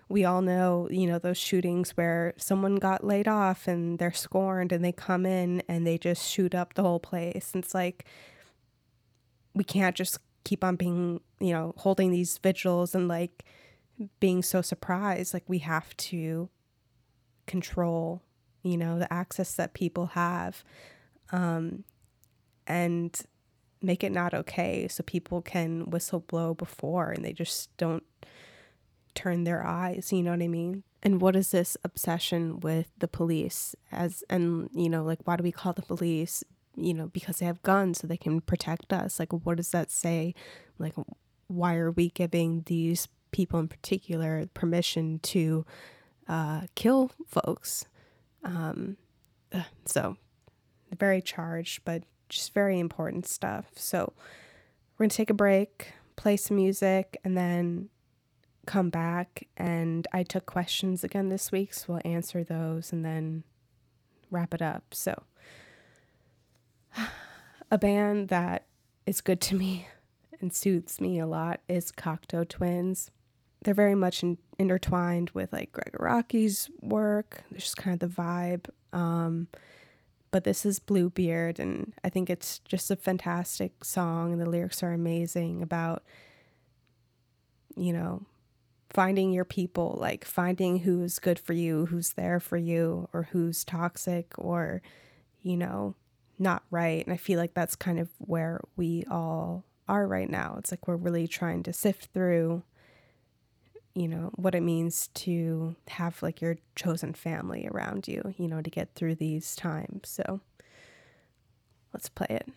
we 0.10 0.26
all 0.26 0.41
know, 0.41 0.88
you 0.91 1.08
know, 1.08 1.19
those 1.19 1.38
shootings 1.38 1.91
where 1.91 2.34
someone 2.36 2.76
got 2.76 3.04
laid 3.04 3.28
off 3.28 3.67
and 3.67 4.00
they're 4.00 4.12
scorned 4.12 4.71
and 4.71 4.84
they 4.84 4.91
come 4.91 5.26
in 5.26 5.63
and 5.67 5.88
they 5.88 5.97
just 5.97 6.28
shoot 6.28 6.54
up 6.54 6.74
the 6.74 6.82
whole 6.82 7.00
place. 7.00 7.52
And 7.54 7.63
it's 7.63 7.74
like, 7.74 8.06
we 9.54 9.63
can't 9.63 9.95
just 9.95 10.17
keep 10.43 10.63
on 10.63 10.76
being, 10.76 11.21
you 11.39 11.54
know, 11.54 11.74
holding 11.78 12.12
these 12.12 12.38
vigils 12.39 12.95
and 12.95 13.08
like 13.08 13.45
being 14.19 14.41
so 14.41 14.62
surprised. 14.62 15.34
Like, 15.34 15.47
we 15.47 15.60
have 15.60 15.95
to 15.97 16.50
control, 17.45 18.21
you 18.63 18.78
know, 18.78 18.97
the 18.97 19.12
access 19.13 19.54
that 19.54 19.74
people 19.74 20.08
have. 20.08 20.63
Um, 21.32 21.84
and 22.67 23.20
make 23.82 24.04
it 24.04 24.12
not 24.12 24.34
okay 24.34 24.88
so 24.88 25.02
people 25.04 25.41
can 25.41 25.86
whistleblow 25.88 26.56
before 26.56 27.12
and 27.12 27.26
they 27.26 27.34
just 27.34 27.76
don't 27.78 28.04
turn 29.15 29.44
their 29.44 29.65
eyes 29.65 30.13
you 30.13 30.22
know 30.22 30.32
what 30.32 30.41
i 30.41 30.48
mean? 30.48 30.84
And 31.04 31.20
what 31.20 31.36
is 31.36 31.52
this 31.52 31.76
obsession 31.84 32.60
with 32.60 32.91
the 32.98 33.08
police 33.08 33.76
as 33.91 34.24
and 34.30 34.70
you 34.74 34.89
know 34.89 35.04
like 35.04 35.20
why 35.26 35.36
do 35.36 35.44
we 35.44 35.52
call 35.52 35.74
the 35.74 35.82
police 35.82 36.44
you 36.76 36.94
know 36.94 37.08
because 37.08 37.38
they 37.38 37.46
have 37.46 37.63
guns 37.63 38.00
so 38.00 38.08
they 38.08 38.17
can 38.17 38.41
protect 38.41 38.94
us? 38.94 39.20
Like 39.20 39.34
what 39.34 39.58
does 39.58 39.72
that 39.72 39.89
say? 39.89 40.36
Like 40.78 40.94
why 41.48 41.76
are 41.76 41.91
we 41.91 42.10
giving 42.10 42.63
these 42.67 43.08
people 43.32 43.60
in 43.60 43.67
particular 43.67 44.46
permission 44.54 45.20
to 45.20 45.65
uh, 46.28 46.62
kill 46.76 47.12
folks? 47.28 47.86
Um, 48.44 48.98
so 49.86 50.17
very 50.97 51.21
charged 51.21 51.84
but 51.86 52.04
just 52.30 52.54
very 52.54 52.80
important 52.80 53.27
stuff. 53.27 53.65
So 53.75 54.13
we're 54.97 55.04
going 55.04 55.10
to 55.10 55.17
take 55.17 55.30
a 55.30 55.36
break, 55.36 55.93
play 56.15 56.38
some 56.38 56.58
music, 56.58 57.19
and 57.23 57.38
then 57.38 57.89
come 58.65 58.89
back 58.89 59.47
and 59.58 60.08
I 60.13 60.23
took 60.23 60.45
questions 60.45 61.04
again 61.04 61.30
this 61.30 61.51
week, 61.51 61.73
so 61.73 61.86
we'll 61.89 62.01
answer 62.06 62.43
those 62.43 62.91
and 62.91 63.04
then 63.04 63.43
wrap 64.30 64.54
it 64.54 64.62
up. 64.62 64.93
So, 64.93 65.23
a 67.71 67.77
band 67.77 68.30
that 68.30 68.65
is 69.06 69.21
good 69.21 69.41
to 69.41 69.56
me 69.56 69.88
and 70.39 70.54
suits 70.54 71.01
me 71.01 71.19
a 71.19 71.27
lot 71.27 71.62
is 71.67 71.91
Cocteau 71.91 72.47
Twins. 72.47 73.12
They're 73.63 73.73
very 73.73 73.95
much 73.95 74.23
in, 74.23 74.38
intertwined 74.58 75.32
with 75.32 75.54
like 75.54 75.71
Gregg 75.71 75.95
Araki's 75.99 76.69
work. 76.82 77.43
There's 77.51 77.63
just 77.63 77.77
kind 77.77 78.01
of 78.01 78.15
the 78.15 78.21
vibe. 78.21 78.69
Um, 78.97 79.47
but 80.32 80.46
this 80.46 80.65
is 80.65 80.80
Bluebeard, 80.80 81.60
and 81.60 81.94
I 82.04 82.10
think 82.10 82.30
it's 82.30 82.60
just 82.60 82.89
a 82.89 82.96
fantastic 82.96 83.84
song. 83.84 84.32
And 84.32 84.41
the 84.41 84.50
lyrics 84.50 84.82
are 84.82 84.94
amazing 84.94 85.62
about, 85.62 86.04
you 87.76 87.94
know, 87.94 88.26
finding 88.89 89.32
your 89.32 89.46
people, 89.46 89.98
like 90.00 90.26
finding 90.26 90.80
who's 90.80 91.20
good 91.20 91.38
for 91.38 91.54
you, 91.54 91.86
who's 91.86 92.13
there 92.13 92.39
for 92.39 92.58
you, 92.58 93.08
or 93.13 93.30
who's 93.32 93.63
toxic, 93.63 94.34
or, 94.38 94.82
you 95.41 95.58
know, 95.58 95.96
not 96.39 96.63
right. 96.72 97.06
And 97.06 97.13
I 97.13 97.17
feel 97.17 97.38
like 97.38 97.54
that's 97.54 97.76
kind 97.76 98.00
of 98.00 98.10
where 98.17 98.62
we 98.76 99.04
all 99.12 99.65
are 99.88 100.08
right 100.08 100.30
now. 100.30 100.56
It's 100.58 100.72
like 100.72 100.88
we're 100.88 100.96
really 100.96 101.28
trying 101.28 101.63
to 101.63 101.74
sift 101.74 102.10
through, 102.13 102.63
you 103.93 104.08
know, 104.08 104.32
what 104.36 104.56
it 104.56 104.62
means 104.62 105.10
to 105.13 105.75
have 105.88 106.21
like 106.23 106.41
your 106.41 106.58
chosen 106.75 107.13
family 107.13 107.67
around 107.71 108.08
you, 108.08 108.34
you 108.38 108.47
know, 108.47 108.62
to 108.62 108.69
get 108.69 108.95
through 108.95 109.15
these 109.15 109.56
times. 109.56 110.10
So 110.10 110.39
let's 111.93 112.10
play 112.10 112.27
it. 112.30 112.47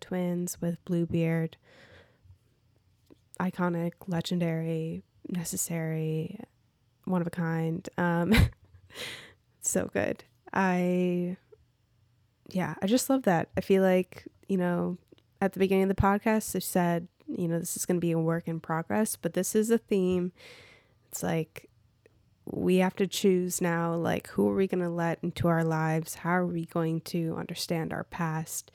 Twins 0.00 0.60
with 0.60 0.84
Bluebeard. 0.84 1.56
Iconic, 3.40 3.92
legendary, 4.06 5.02
necessary, 5.28 6.40
one 7.04 7.20
of 7.20 7.26
a 7.26 7.30
kind. 7.30 7.88
Um, 7.98 8.32
so 9.60 9.90
good. 9.92 10.24
I, 10.52 11.36
yeah, 12.48 12.74
I 12.80 12.86
just 12.86 13.10
love 13.10 13.24
that. 13.24 13.48
I 13.56 13.60
feel 13.60 13.82
like, 13.82 14.24
you 14.48 14.56
know, 14.56 14.96
at 15.40 15.52
the 15.52 15.58
beginning 15.58 15.84
of 15.84 15.94
the 15.94 16.02
podcast, 16.02 16.56
I 16.56 16.60
said, 16.60 17.08
you 17.26 17.48
know, 17.48 17.58
this 17.58 17.76
is 17.76 17.84
going 17.84 17.96
to 17.96 18.06
be 18.06 18.12
a 18.12 18.18
work 18.18 18.48
in 18.48 18.60
progress, 18.60 19.16
but 19.16 19.34
this 19.34 19.54
is 19.54 19.70
a 19.70 19.78
theme. 19.78 20.32
It's 21.10 21.22
like 21.22 21.68
we 22.46 22.76
have 22.76 22.94
to 22.96 23.06
choose 23.06 23.60
now, 23.60 23.94
like, 23.94 24.28
who 24.28 24.48
are 24.48 24.54
we 24.54 24.68
going 24.68 24.82
to 24.82 24.88
let 24.88 25.18
into 25.22 25.48
our 25.48 25.64
lives? 25.64 26.16
How 26.16 26.30
are 26.30 26.46
we 26.46 26.66
going 26.66 27.00
to 27.02 27.34
understand 27.36 27.92
our 27.92 28.04
past 28.04 28.70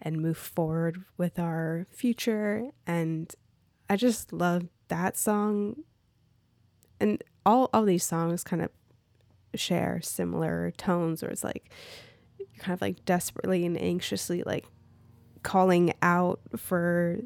and 0.00 0.20
move 0.20 0.38
forward 0.38 1.04
with 1.16 1.38
our 1.38 1.86
future? 1.90 2.70
And 2.86 3.34
I 3.88 3.96
just 3.96 4.32
love 4.32 4.68
that 4.88 5.16
song. 5.16 5.76
And 7.00 7.22
all, 7.44 7.70
all 7.72 7.84
these 7.84 8.04
songs 8.04 8.44
kind 8.44 8.62
of 8.62 8.70
share 9.54 10.00
similar 10.02 10.72
tones, 10.76 11.22
where 11.22 11.30
it's 11.30 11.44
like, 11.44 11.70
kind 12.58 12.74
of 12.74 12.80
like 12.80 13.04
desperately 13.04 13.64
and 13.64 13.80
anxiously, 13.80 14.42
like, 14.44 14.66
calling 15.42 15.92
out 16.02 16.40
for 16.56 17.18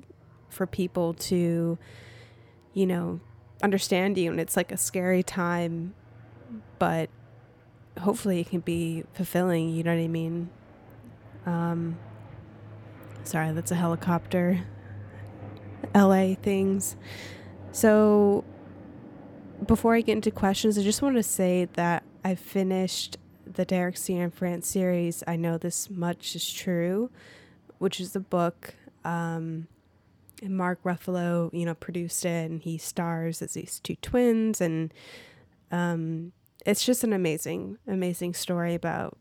for 0.48 0.66
people 0.66 1.14
to 1.14 1.78
you 2.74 2.87
know 2.87 3.20
understand 3.62 4.18
you 4.18 4.30
and 4.30 4.38
it's 4.40 4.56
like 4.56 4.70
a 4.70 4.76
scary 4.76 5.22
time 5.22 5.94
but 6.78 7.08
hopefully 8.00 8.40
it 8.40 8.50
can 8.50 8.61
be 8.61 9.02
fulfilling 9.14 9.70
you 9.70 9.82
know 9.82 9.94
what 9.94 10.02
i 10.02 10.08
mean 10.08 10.50
um 11.46 11.96
sorry 13.24 13.52
that's 13.52 13.70
a 13.70 13.76
helicopter. 13.76 14.61
La 15.94 16.35
things. 16.35 16.96
So 17.72 18.44
before 19.66 19.94
i 19.94 20.00
get 20.00 20.12
into 20.12 20.30
questions 20.30 20.76
i 20.76 20.82
just 20.82 21.02
want 21.02 21.14
to 21.14 21.22
say 21.22 21.68
that 21.74 22.02
i 22.24 22.35
finished 22.35 23.16
the 23.46 23.64
derek 23.64 23.94
Cianfrance 23.94 24.64
series 24.64 25.22
i 25.28 25.37
know 25.37 25.56
this 25.56 25.88
much 25.88 26.35
is 26.35 26.52
true 26.52 27.11
which 27.78 28.00
is 28.00 28.12
the 28.12 28.20
book 28.20 28.74
um 29.04 29.68
and 30.42 30.56
Mark 30.56 30.82
Ruffalo, 30.82 31.50
you 31.52 31.64
know, 31.64 31.74
produced 31.74 32.24
it 32.24 32.50
and 32.50 32.61
he 32.61 32.76
stars 32.76 33.40
as 33.42 33.54
these 33.54 33.78
two 33.78 33.94
twins 33.96 34.61
and 34.61 34.92
um 35.70 36.32
it's 36.66 36.85
just 36.85 37.04
an 37.04 37.12
amazing 37.12 37.78
amazing 37.87 38.35
story 38.35 38.74
about 38.74 39.16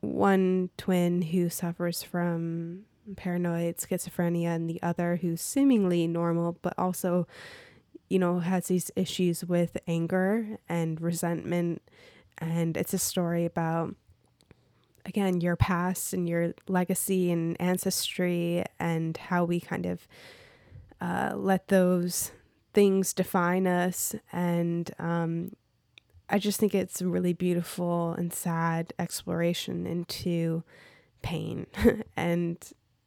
one 0.00 0.70
twin 0.76 1.22
who 1.22 1.48
suffers 1.48 2.02
from 2.02 2.84
paranoid 3.16 3.76
schizophrenia 3.76 4.54
and 4.54 4.68
the 4.68 4.82
other 4.82 5.16
who's 5.16 5.40
seemingly 5.40 6.06
normal 6.06 6.58
but 6.62 6.74
also 6.76 7.26
you 8.08 8.18
know 8.18 8.40
has 8.40 8.68
these 8.68 8.90
issues 8.96 9.44
with 9.44 9.76
anger 9.86 10.58
and 10.68 11.00
resentment 11.00 11.82
and 12.38 12.76
it's 12.76 12.94
a 12.94 12.98
story 12.98 13.44
about 13.44 13.94
again 15.04 15.40
your 15.40 15.56
past 15.56 16.12
and 16.12 16.28
your 16.28 16.52
legacy 16.68 17.30
and 17.30 17.60
ancestry 17.60 18.64
and 18.78 19.16
how 19.16 19.44
we 19.44 19.58
kind 19.58 19.86
of 19.86 20.06
uh, 21.00 21.32
let 21.34 21.68
those 21.68 22.32
things 22.74 23.12
define 23.12 23.66
us. 23.66 24.14
And 24.32 24.90
um, 24.98 25.52
I 26.28 26.38
just 26.38 26.60
think 26.60 26.74
it's 26.74 27.00
a 27.00 27.08
really 27.08 27.32
beautiful 27.32 28.12
and 28.12 28.32
sad 28.32 28.92
exploration 28.98 29.86
into 29.86 30.62
pain 31.22 31.66
and, 32.16 32.58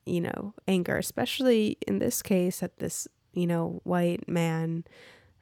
you 0.05 0.21
know, 0.21 0.53
anger, 0.67 0.97
especially 0.97 1.77
in 1.87 1.99
this 1.99 2.21
case 2.21 2.59
that 2.59 2.77
this, 2.77 3.07
you 3.33 3.47
know, 3.47 3.81
white 3.83 4.27
man 4.27 4.83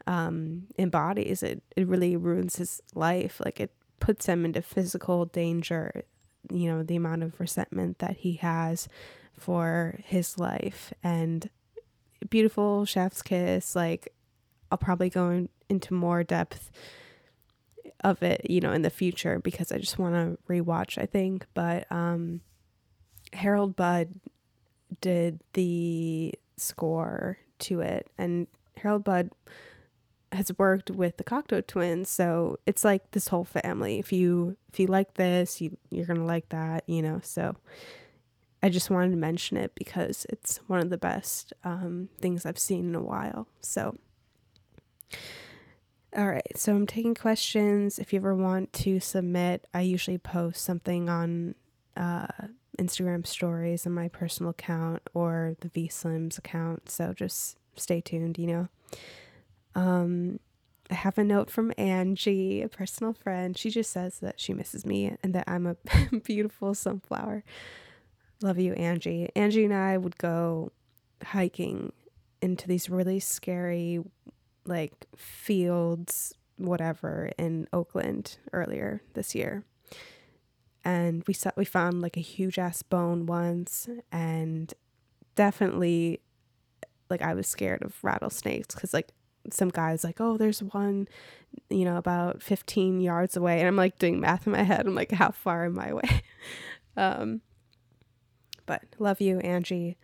um, 0.08 0.68
embodies. 0.78 1.44
It, 1.44 1.64
it 1.76 1.88
really 1.88 2.16
ruins 2.16 2.58
his 2.58 2.82
life. 2.94 3.42
Like 3.44 3.60
it 3.60 3.72
puts 4.00 4.26
him 4.26 4.46
into 4.46 4.62
physical 4.62 5.26
danger, 5.26 6.04
you 6.52 6.70
know, 6.70 6.84
the 6.84 6.96
amount 6.96 7.24
of 7.24 7.40
resentment 7.40 8.00
that 8.00 8.18
he 8.18 8.34
has 8.34 8.88
for 9.38 10.00
his 10.04 10.38
life. 10.38 10.94
And 11.04 11.50
beautiful 12.28 12.86
chef's 12.86 13.22
kiss 13.22 13.76
like 13.76 14.14
i'll 14.72 14.78
probably 14.78 15.10
go 15.10 15.30
in, 15.30 15.50
into 15.70 15.94
more 15.94 16.24
depth 16.24 16.72
of 18.04 18.22
it 18.24 18.42
you 18.50 18.60
know 18.60 18.72
in 18.72 18.82
the 18.82 18.90
future 18.90 19.40
because 19.40 19.72
i 19.72 19.78
just 19.78 19.98
want 19.98 20.14
to 20.14 20.38
rewatch 20.52 21.02
i 21.02 21.06
think 21.06 21.46
but 21.54 21.90
um 21.92 22.42
harold 23.34 23.76
budd 23.76 24.10
did 25.02 25.40
the 25.54 26.34
score 26.58 27.38
to 27.60 27.80
it 27.82 28.08
and 28.18 28.48
harold 28.78 29.04
budd 29.04 29.30
has 30.32 30.52
worked 30.58 30.92
with 30.92 31.18
the 31.18 31.24
cocteau 31.24 31.66
twins 31.66 32.10
so 32.10 32.58
it's 32.66 32.84
like 32.84 33.12
this 33.12 33.30
whole 33.30 33.44
family 33.44 33.98
if 34.00 34.14
you 34.14 34.56
if 34.72 34.80
you 34.80 34.88
like 34.88 35.16
this 35.16 35.60
you 35.60 35.76
you're 35.90 36.06
gonna 36.06 36.26
like 36.26 36.48
that 36.50 36.84
you 36.88 37.02
know 37.02 37.20
so 37.24 37.56
I 38.62 38.70
just 38.70 38.90
wanted 38.90 39.12
to 39.12 39.18
mention 39.18 39.58
it 39.58 39.74
because 39.76 40.26
it's 40.30 40.58
one 40.68 40.80
of 40.80 40.90
the 40.90 40.98
best 40.98 41.54
um, 41.64 42.10
things 42.20 42.46
I've 42.46 42.60
seen 42.60 42.90
in 42.90 42.96
a 42.96 43.02
while. 43.02 43.48
So, 43.62 43.98
all 46.16 46.28
right. 46.28 46.58
So 46.58 46.76
I'm 46.76 46.88
taking 46.88 47.16
questions. 47.16 48.00
If 48.00 48.12
you 48.12 48.20
ever 48.20 48.36
want 48.36 48.74
to 48.74 49.00
submit, 49.00 49.66
I 49.74 49.82
usually 49.82 50.18
post 50.18 50.64
something 50.64 51.10
on 51.10 51.56
uh, 51.96 52.28
Instagram 52.80 53.28
stories 53.28 53.86
on 53.86 53.94
my 53.94 54.08
personal 54.08 54.52
account 54.52 55.02
or 55.14 55.56
the 55.62 55.68
V 55.68 55.90
Slims 55.90 56.38
account. 56.38 56.90
So 56.90 57.14
just 57.14 57.58
stay 57.76 58.02
tuned. 58.02 58.38
You 58.38 58.48
know. 58.48 58.68
Um, 59.76 60.40
I 60.92 60.96
have 60.96 61.20
a 61.20 61.24
note 61.24 61.52
from 61.52 61.72
Angie, 61.78 62.64
a 62.64 62.70
personal 62.70 63.14
friend. 63.14 63.56
She 63.56 63.70
just 63.70 63.92
says 63.92 64.20
that 64.20 64.40
she 64.40 64.54
misses 64.54 64.86
me 64.86 65.16
and 65.22 65.36
that 65.36 65.44
I'm 65.48 65.68
a 65.68 65.76
beautiful 66.24 66.74
sunflower. 66.74 67.44
Love 68.42 68.58
you, 68.58 68.74
Angie. 68.74 69.30
Angie 69.36 69.66
and 69.66 69.74
I 69.74 69.98
would 69.98 70.18
go 70.18 70.72
hiking 71.24 71.92
into 72.42 72.68
these 72.68 72.90
really 72.90 73.20
scary, 73.20 74.00
like 74.66 75.06
fields, 75.16 76.34
whatever, 76.58 77.32
in 77.38 77.68
Oakland 77.72 78.38
earlier 78.52 79.02
this 79.14 79.36
year. 79.36 79.66
And 80.84 81.24
we 81.28 81.34
saw 81.34 81.52
we 81.56 81.66
found 81.66 82.02
like 82.02 82.18
a 82.18 82.22
huge 82.22 82.58
ass 82.58 82.82
bone 82.82 83.26
once, 83.26 83.90
and 84.12 84.74
definitely, 85.36 86.22
like 87.10 87.22
I 87.22 87.34
was 87.34 87.48
scared 87.48 87.84
of 87.84 88.02
rattlesnakes 88.02 88.74
because 88.74 88.94
like 88.94 89.10
some 89.52 89.70
guys 89.70 90.04
like, 90.04 90.22
oh, 90.22 90.38
there's 90.38 90.62
one, 90.62 91.08
you 91.70 91.86
know, 91.86 91.98
about 91.98 92.42
15 92.42 93.02
yards 93.02 93.36
away, 93.36 93.60
and 93.60 93.68
I'm 93.68 93.76
like 93.76 94.00
doing 94.00 94.20
math 94.20 94.48
in 94.48 94.54
my 94.54 94.64
head. 94.64 94.86
I'm 94.86 94.96
like, 94.96 95.12
how 95.12 95.32
far 95.32 95.66
am 95.66 95.80
I 95.80 95.88
away? 95.90 96.24
um, 96.98 97.42
but 98.66 98.84
love 99.00 99.20
you, 99.20 99.40
Angie. 99.40 99.98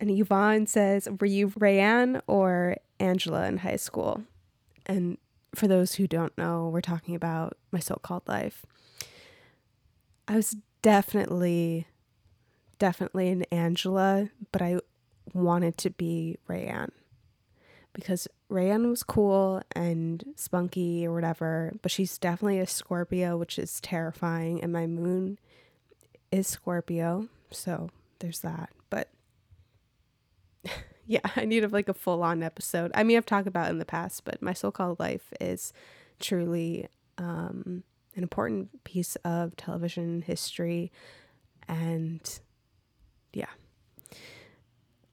And 0.00 0.10
Yvonne 0.10 0.66
says, 0.66 1.08
Were 1.20 1.26
you 1.26 1.50
Rayanne 1.50 2.20
or 2.26 2.76
Angela 2.98 3.46
in 3.46 3.58
high 3.58 3.76
school? 3.76 4.24
And 4.86 5.18
for 5.54 5.68
those 5.68 5.94
who 5.94 6.06
don't 6.06 6.36
know, 6.36 6.68
we're 6.68 6.80
talking 6.80 7.14
about 7.14 7.56
my 7.70 7.78
so 7.78 7.94
called 8.02 8.26
life. 8.26 8.66
I 10.26 10.36
was 10.36 10.56
definitely, 10.82 11.86
definitely 12.78 13.28
an 13.28 13.42
Angela, 13.50 14.30
but 14.52 14.62
I 14.62 14.78
wanted 15.32 15.76
to 15.78 15.90
be 15.90 16.38
Rayanne 16.48 16.90
because 17.92 18.28
Rayanne 18.50 18.90
was 18.90 19.02
cool 19.02 19.62
and 19.72 20.24
spunky 20.36 21.06
or 21.06 21.14
whatever, 21.14 21.72
but 21.80 21.90
she's 21.90 22.18
definitely 22.18 22.58
a 22.58 22.66
Scorpio, 22.66 23.36
which 23.36 23.58
is 23.58 23.80
terrifying. 23.80 24.62
And 24.62 24.72
my 24.72 24.86
moon 24.86 25.38
is 26.30 26.46
Scorpio, 26.46 27.28
so 27.50 27.90
there's 28.18 28.40
that. 28.40 28.70
But 28.90 29.10
yeah, 31.06 31.20
I 31.36 31.44
need 31.44 31.70
like 31.70 31.88
a 31.88 31.94
full 31.94 32.22
on 32.22 32.42
episode. 32.42 32.90
I 32.94 33.04
mean, 33.04 33.16
I've 33.16 33.26
talked 33.26 33.46
about 33.48 33.70
in 33.70 33.78
the 33.78 33.84
past, 33.84 34.24
but 34.24 34.42
my 34.42 34.52
so 34.52 34.70
called 34.70 34.98
life 34.98 35.32
is 35.40 35.72
truly 36.18 36.88
um, 37.16 37.84
an 38.16 38.22
important 38.22 38.84
piece 38.84 39.16
of 39.24 39.56
television 39.56 40.22
history. 40.22 40.92
And 41.68 42.40
yeah. 43.32 43.46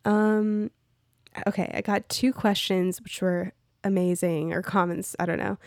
Um, 0.06 0.72
okay, 1.48 1.72
I 1.74 1.82
got 1.82 2.10
two 2.10 2.34
questions 2.34 3.02
which 3.02 3.22
were 3.22 3.54
amazing 3.84 4.54
or 4.54 4.62
comments, 4.62 5.16
I 5.20 5.26
don't 5.26 5.40
know. 5.40 5.58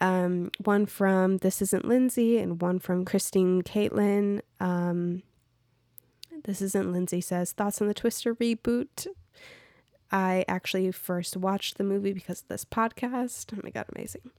Um, 0.00 0.50
one 0.62 0.86
from 0.86 1.38
This 1.38 1.60
Isn't 1.60 1.84
Lindsay 1.84 2.38
and 2.38 2.62
one 2.62 2.78
from 2.78 3.04
Christine 3.04 3.62
Caitlin. 3.62 4.42
Um, 4.60 5.22
this 6.44 6.62
isn't 6.62 6.92
Lindsay 6.92 7.20
says 7.20 7.52
thoughts 7.52 7.80
on 7.80 7.88
the 7.88 7.94
Twister 7.94 8.34
reboot. 8.34 9.06
I 10.10 10.44
actually 10.48 10.90
first 10.92 11.36
watched 11.36 11.76
the 11.76 11.84
movie 11.84 12.12
because 12.12 12.42
of 12.42 12.48
this 12.48 12.64
podcast. 12.64 13.52
Oh 13.52 13.60
my 13.62 13.70
god, 13.70 13.86
amazing. 13.94 14.30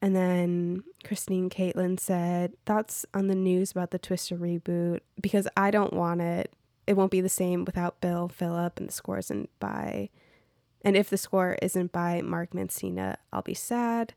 And 0.00 0.14
then 0.14 0.84
Christine 1.04 1.50
Caitlin 1.50 1.98
said 1.98 2.52
thoughts 2.64 3.04
on 3.12 3.26
the 3.26 3.34
news 3.34 3.72
about 3.72 3.90
the 3.90 3.98
Twister 3.98 4.36
reboot 4.36 5.00
because 5.20 5.48
I 5.56 5.70
don't 5.70 5.92
want 5.92 6.20
it. 6.20 6.52
It 6.86 6.96
won't 6.96 7.10
be 7.10 7.20
the 7.20 7.28
same 7.28 7.64
without 7.64 8.00
Bill 8.00 8.28
Phillip 8.28 8.78
and 8.78 8.88
the 8.88 8.92
score 8.92 9.18
isn't 9.18 9.50
by 9.58 10.10
and 10.84 10.96
if 10.96 11.10
the 11.10 11.16
score 11.16 11.58
isn't 11.60 11.92
by 11.92 12.22
Mark 12.22 12.52
Mancina, 12.52 13.16
I'll 13.32 13.42
be 13.42 13.54
sad. 13.54 14.14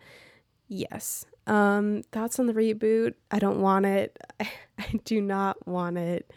Yes. 0.67 1.25
Um, 1.47 2.03
thoughts 2.11 2.39
on 2.39 2.45
the 2.45 2.53
reboot? 2.53 3.15
I 3.31 3.39
don't 3.39 3.61
want 3.61 3.85
it. 3.85 4.17
I, 4.39 4.99
do 5.03 5.21
not 5.21 5.67
want 5.67 5.97
it. 5.97 6.31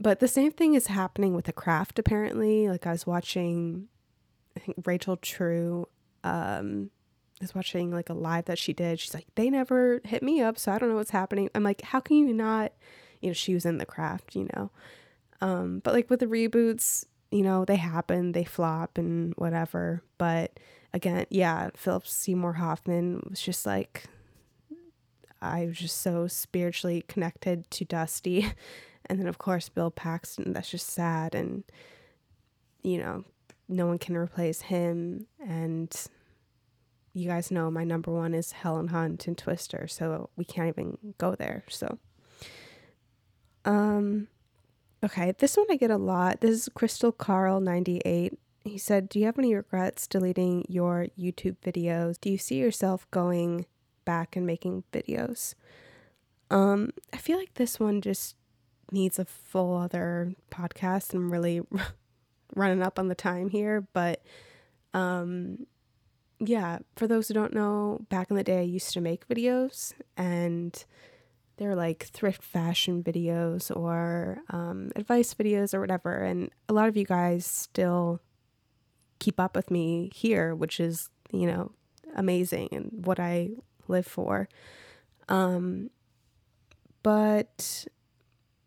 But 0.00 0.20
the 0.20 0.28
same 0.28 0.52
thing 0.52 0.74
is 0.74 0.88
happening 0.88 1.34
with 1.34 1.46
the 1.46 1.52
craft 1.52 1.98
apparently. 1.98 2.68
Like 2.68 2.86
I 2.86 2.92
was 2.92 3.06
watching 3.06 3.88
I 4.56 4.60
think 4.60 4.86
Rachel 4.86 5.16
True 5.16 5.88
um 6.24 6.90
I 6.90 6.97
was 7.40 7.54
watching 7.54 7.90
like 7.90 8.10
a 8.10 8.14
live 8.14 8.46
that 8.46 8.58
she 8.58 8.72
did. 8.72 9.00
She's 9.00 9.14
like, 9.14 9.26
they 9.34 9.50
never 9.50 10.00
hit 10.04 10.22
me 10.22 10.40
up, 10.40 10.58
so 10.58 10.72
I 10.72 10.78
don't 10.78 10.88
know 10.88 10.96
what's 10.96 11.10
happening. 11.10 11.50
I'm 11.54 11.62
like, 11.62 11.82
how 11.82 12.00
can 12.00 12.16
you 12.16 12.32
not 12.32 12.72
you 13.20 13.28
know, 13.28 13.34
she 13.34 13.54
was 13.54 13.66
in 13.66 13.78
the 13.78 13.86
craft, 13.86 14.34
you 14.34 14.48
know. 14.54 14.70
Um, 15.40 15.80
but 15.80 15.94
like 15.94 16.10
with 16.10 16.20
the 16.20 16.26
reboots, 16.26 17.04
you 17.30 17.42
know, 17.42 17.64
they 17.64 17.76
happen, 17.76 18.32
they 18.32 18.44
flop 18.44 18.98
and 18.98 19.34
whatever. 19.36 20.02
But 20.18 20.58
again, 20.92 21.26
yeah, 21.30 21.70
Philip 21.76 22.06
Seymour 22.06 22.54
Hoffman 22.54 23.22
was 23.28 23.40
just 23.40 23.66
like 23.66 24.04
I 25.40 25.66
was 25.66 25.78
just 25.78 26.00
so 26.00 26.26
spiritually 26.26 27.04
connected 27.08 27.70
to 27.72 27.84
Dusty. 27.84 28.52
And 29.10 29.18
then 29.18 29.26
of 29.26 29.38
course 29.38 29.70
Bill 29.70 29.90
Paxton, 29.90 30.52
that's 30.52 30.70
just 30.70 30.86
sad 30.86 31.34
and 31.34 31.64
you 32.82 32.98
know, 32.98 33.24
no 33.66 33.86
one 33.86 33.96
can 33.96 34.14
replace 34.18 34.60
him 34.60 35.26
and 35.40 35.90
you 37.18 37.28
guys 37.28 37.50
know 37.50 37.70
my 37.70 37.84
number 37.84 38.12
one 38.12 38.32
is 38.32 38.52
Helen 38.52 38.88
Hunt 38.88 39.26
and 39.26 39.36
Twister, 39.36 39.88
so 39.88 40.30
we 40.36 40.44
can't 40.44 40.68
even 40.68 41.14
go 41.18 41.34
there. 41.34 41.64
So 41.68 41.98
um 43.64 44.28
okay, 45.04 45.34
this 45.38 45.56
one 45.56 45.66
I 45.70 45.76
get 45.76 45.90
a 45.90 45.96
lot. 45.96 46.40
This 46.40 46.50
is 46.50 46.68
Crystal 46.74 47.12
Carl 47.12 47.60
98. 47.60 48.38
He 48.64 48.78
said, 48.78 49.08
"Do 49.08 49.18
you 49.18 49.26
have 49.26 49.38
any 49.38 49.54
regrets 49.54 50.06
deleting 50.06 50.64
your 50.68 51.08
YouTube 51.18 51.56
videos? 51.64 52.20
Do 52.20 52.30
you 52.30 52.38
see 52.38 52.56
yourself 52.56 53.10
going 53.10 53.66
back 54.04 54.36
and 54.36 54.46
making 54.46 54.84
videos?" 54.92 55.54
Um, 56.50 56.92
I 57.12 57.18
feel 57.18 57.36
like 57.36 57.54
this 57.54 57.78
one 57.80 58.00
just 58.00 58.36
needs 58.90 59.18
a 59.18 59.24
full 59.24 59.76
other 59.76 60.34
podcast. 60.50 61.12
I'm 61.12 61.30
really 61.32 61.62
running 62.54 62.82
up 62.82 62.98
on 62.98 63.08
the 63.08 63.14
time 63.14 63.50
here, 63.50 63.86
but 63.92 64.22
um 64.94 65.66
yeah, 66.40 66.78
for 66.96 67.06
those 67.06 67.28
who 67.28 67.34
don't 67.34 67.54
know, 67.54 68.00
back 68.08 68.30
in 68.30 68.36
the 68.36 68.44
day 68.44 68.58
I 68.58 68.62
used 68.62 68.92
to 68.92 69.00
make 69.00 69.28
videos 69.28 69.92
and 70.16 70.84
they're 71.56 71.74
like 71.74 72.04
thrift 72.04 72.42
fashion 72.42 73.02
videos 73.02 73.74
or 73.74 74.38
um, 74.50 74.92
advice 74.94 75.34
videos 75.34 75.74
or 75.74 75.80
whatever. 75.80 76.14
And 76.14 76.50
a 76.68 76.72
lot 76.72 76.88
of 76.88 76.96
you 76.96 77.04
guys 77.04 77.44
still 77.44 78.20
keep 79.18 79.40
up 79.40 79.56
with 79.56 79.70
me 79.70 80.10
here, 80.14 80.54
which 80.54 80.78
is, 80.78 81.10
you 81.32 81.46
know, 81.46 81.72
amazing 82.14 82.68
and 82.70 83.04
what 83.04 83.18
I 83.18 83.50
live 83.88 84.06
for. 84.06 84.48
Um, 85.28 85.90
but 87.02 87.86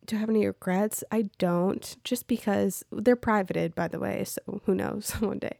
do 0.06 0.18
I 0.18 0.20
have 0.20 0.30
any 0.30 0.46
regrets? 0.46 1.06
I 1.12 1.30
don't, 1.38 1.96
just 2.04 2.28
because 2.28 2.84
they're 2.92 3.16
privated, 3.16 3.74
by 3.76 3.88
the 3.88 4.00
way. 4.00 4.26
So 4.26 4.62
who 4.66 4.76
knows 4.76 5.12
one 5.20 5.40
day. 5.40 5.58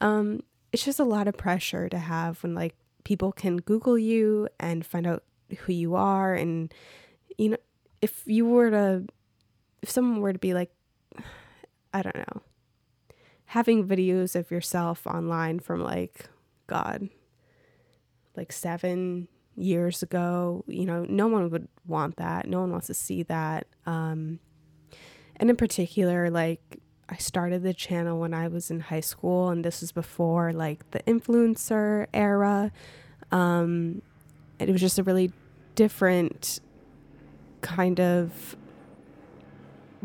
Um, 0.00 0.40
it's 0.74 0.84
just 0.84 0.98
a 0.98 1.04
lot 1.04 1.28
of 1.28 1.36
pressure 1.36 1.88
to 1.88 1.98
have 1.98 2.42
when 2.42 2.52
like 2.52 2.74
people 3.04 3.30
can 3.30 3.58
Google 3.58 3.96
you 3.96 4.48
and 4.58 4.84
find 4.84 5.06
out 5.06 5.22
who 5.60 5.72
you 5.72 5.94
are. 5.94 6.34
And, 6.34 6.74
you 7.38 7.50
know, 7.50 7.56
if 8.02 8.24
you 8.26 8.44
were 8.44 8.70
to, 8.70 9.04
if 9.82 9.88
someone 9.88 10.20
were 10.20 10.32
to 10.32 10.38
be 10.38 10.52
like, 10.52 10.72
I 11.92 12.02
don't 12.02 12.16
know, 12.16 12.42
having 13.44 13.86
videos 13.86 14.34
of 14.34 14.50
yourself 14.50 15.06
online 15.06 15.60
from 15.60 15.80
like, 15.80 16.26
God, 16.66 17.08
like 18.36 18.50
seven 18.50 19.28
years 19.54 20.02
ago, 20.02 20.64
you 20.66 20.86
know, 20.86 21.06
no 21.08 21.28
one 21.28 21.50
would 21.50 21.68
want 21.86 22.16
that. 22.16 22.48
No 22.48 22.62
one 22.62 22.72
wants 22.72 22.88
to 22.88 22.94
see 22.94 23.22
that. 23.22 23.68
Um, 23.86 24.40
and 25.36 25.50
in 25.50 25.54
particular, 25.54 26.30
like 26.30 26.80
I 27.14 27.16
started 27.18 27.62
the 27.62 27.72
channel 27.72 28.18
when 28.18 28.34
I 28.34 28.48
was 28.48 28.72
in 28.72 28.80
high 28.80 28.98
school, 28.98 29.48
and 29.48 29.64
this 29.64 29.82
was 29.82 29.92
before 29.92 30.52
like 30.52 30.90
the 30.90 30.98
influencer 31.04 32.08
era. 32.12 32.72
Um, 33.30 34.02
it 34.58 34.68
was 34.68 34.80
just 34.80 34.98
a 34.98 35.04
really 35.04 35.30
different 35.76 36.58
kind 37.60 38.00
of 38.00 38.56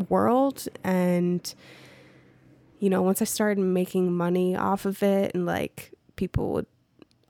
world. 0.07 0.67
And, 0.83 1.51
you 2.77 2.91
know, 2.91 3.01
once 3.01 3.23
I 3.23 3.25
started 3.25 3.59
making 3.59 4.13
money 4.13 4.55
off 4.55 4.85
of 4.85 5.01
it, 5.01 5.33
and 5.33 5.47
like 5.47 5.91
people 6.15 6.51
would 6.51 6.67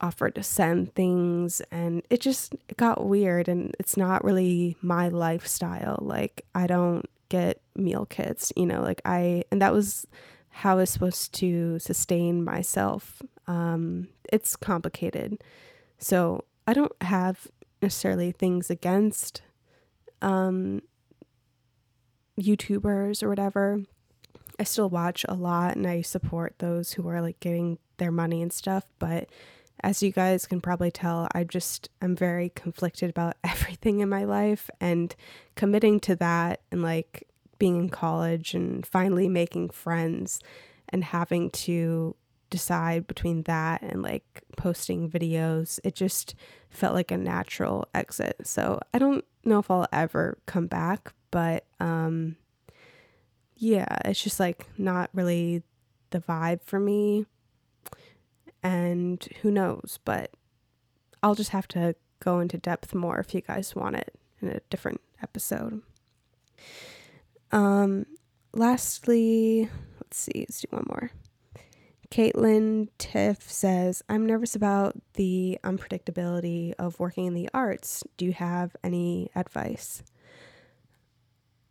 offer 0.01 0.29
to 0.29 0.43
send 0.43 0.93
things, 0.93 1.61
and 1.71 2.01
it 2.09 2.19
just 2.19 2.53
it 2.67 2.75
got 2.75 3.05
weird. 3.05 3.47
And 3.47 3.73
it's 3.79 3.95
not 3.95 4.25
really 4.25 4.75
my 4.81 5.07
lifestyle. 5.07 5.99
Like, 6.01 6.45
I 6.53 6.67
don't 6.67 7.09
get 7.29 7.61
meal 7.75 8.05
kits, 8.05 8.51
you 8.55 8.65
know, 8.65 8.81
like 8.81 9.01
I, 9.05 9.43
and 9.51 9.61
that 9.61 9.73
was 9.73 10.05
how 10.49 10.73
I 10.73 10.75
was 10.75 10.89
supposed 10.89 11.33
to 11.35 11.79
sustain 11.79 12.43
myself. 12.43 13.21
Um, 13.47 14.09
it's 14.31 14.55
complicated. 14.55 15.41
So 15.97 16.45
I 16.67 16.73
don't 16.73 16.91
have 17.01 17.47
necessarily 17.81 18.31
things 18.31 18.69
against 18.69 19.41
um, 20.21 20.81
YouTubers 22.39 23.23
or 23.23 23.29
whatever. 23.29 23.81
I 24.59 24.63
still 24.63 24.89
watch 24.89 25.25
a 25.29 25.33
lot 25.33 25.77
and 25.77 25.87
I 25.87 26.01
support 26.01 26.55
those 26.59 26.93
who 26.93 27.07
are 27.07 27.21
like 27.21 27.39
getting 27.39 27.79
their 27.97 28.11
money 28.11 28.41
and 28.41 28.51
stuff. 28.51 28.85
But 28.99 29.29
as 29.81 30.03
you 30.03 30.11
guys 30.11 30.45
can 30.45 30.61
probably 30.61 30.91
tell, 30.91 31.27
I 31.33 31.43
just 31.43 31.89
I'm 32.01 32.15
very 32.15 32.49
conflicted 32.49 33.09
about 33.09 33.35
everything 33.43 33.99
in 33.99 34.09
my 34.09 34.23
life 34.23 34.69
and 34.79 35.15
committing 35.55 35.99
to 36.01 36.15
that 36.17 36.61
and 36.71 36.81
like 36.81 37.27
being 37.57 37.75
in 37.77 37.89
college 37.89 38.53
and 38.53 38.85
finally 38.85 39.27
making 39.27 39.69
friends 39.69 40.39
and 40.89 41.03
having 41.03 41.51
to 41.51 42.15
decide 42.49 43.05
between 43.05 43.43
that 43.43 43.81
and 43.81 44.01
like 44.01 44.41
posting 44.57 45.09
videos. 45.09 45.79
It 45.83 45.95
just 45.95 46.35
felt 46.69 46.95
like 46.95 47.11
a 47.11 47.17
natural 47.17 47.87
exit. 47.93 48.37
So 48.43 48.79
I 48.93 48.97
don't 48.97 49.23
know 49.43 49.59
if 49.59 49.69
I'll 49.69 49.87
ever 49.91 50.37
come 50.45 50.67
back, 50.67 51.13
but 51.31 51.65
um 51.79 52.37
yeah, 53.55 53.97
it's 54.05 54.23
just 54.23 54.39
like 54.39 54.67
not 54.77 55.09
really 55.13 55.63
the 56.11 56.19
vibe 56.19 56.63
for 56.63 56.79
me. 56.79 57.25
And 58.61 59.25
who 59.41 59.51
knows, 59.51 59.99
but 60.03 60.31
I'll 61.23 61.35
just 61.35 61.51
have 61.51 61.67
to 61.69 61.95
go 62.19 62.39
into 62.39 62.57
depth 62.57 62.93
more 62.93 63.19
if 63.19 63.33
you 63.33 63.41
guys 63.41 63.75
want 63.75 63.95
it 63.95 64.13
in 64.41 64.49
a 64.49 64.59
different 64.69 65.01
episode. 65.23 65.81
Um 67.51 68.05
lastly, 68.53 69.69
let's 70.01 70.17
see, 70.17 70.45
let's 70.47 70.61
do 70.61 70.67
one 70.71 70.85
more. 70.89 71.11
Caitlin 72.11 72.89
Tiff 72.97 73.43
says, 73.43 74.01
I'm 74.09 74.25
nervous 74.25 74.55
about 74.55 74.95
the 75.13 75.59
unpredictability 75.63 76.73
of 76.79 76.99
working 76.99 77.27
in 77.27 77.35
the 77.35 77.49
arts. 77.53 78.03
Do 78.17 78.25
you 78.25 78.33
have 78.33 78.75
any 78.83 79.29
advice? 79.35 80.01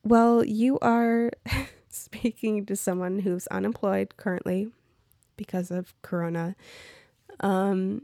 Well, 0.04 0.44
you 0.44 0.78
are 0.78 1.32
speaking 1.88 2.64
to 2.66 2.76
someone 2.76 3.18
who's 3.20 3.48
unemployed 3.48 4.16
currently 4.16 4.68
because 5.38 5.70
of 5.70 5.94
Corona. 6.02 6.54
Um, 7.40 8.02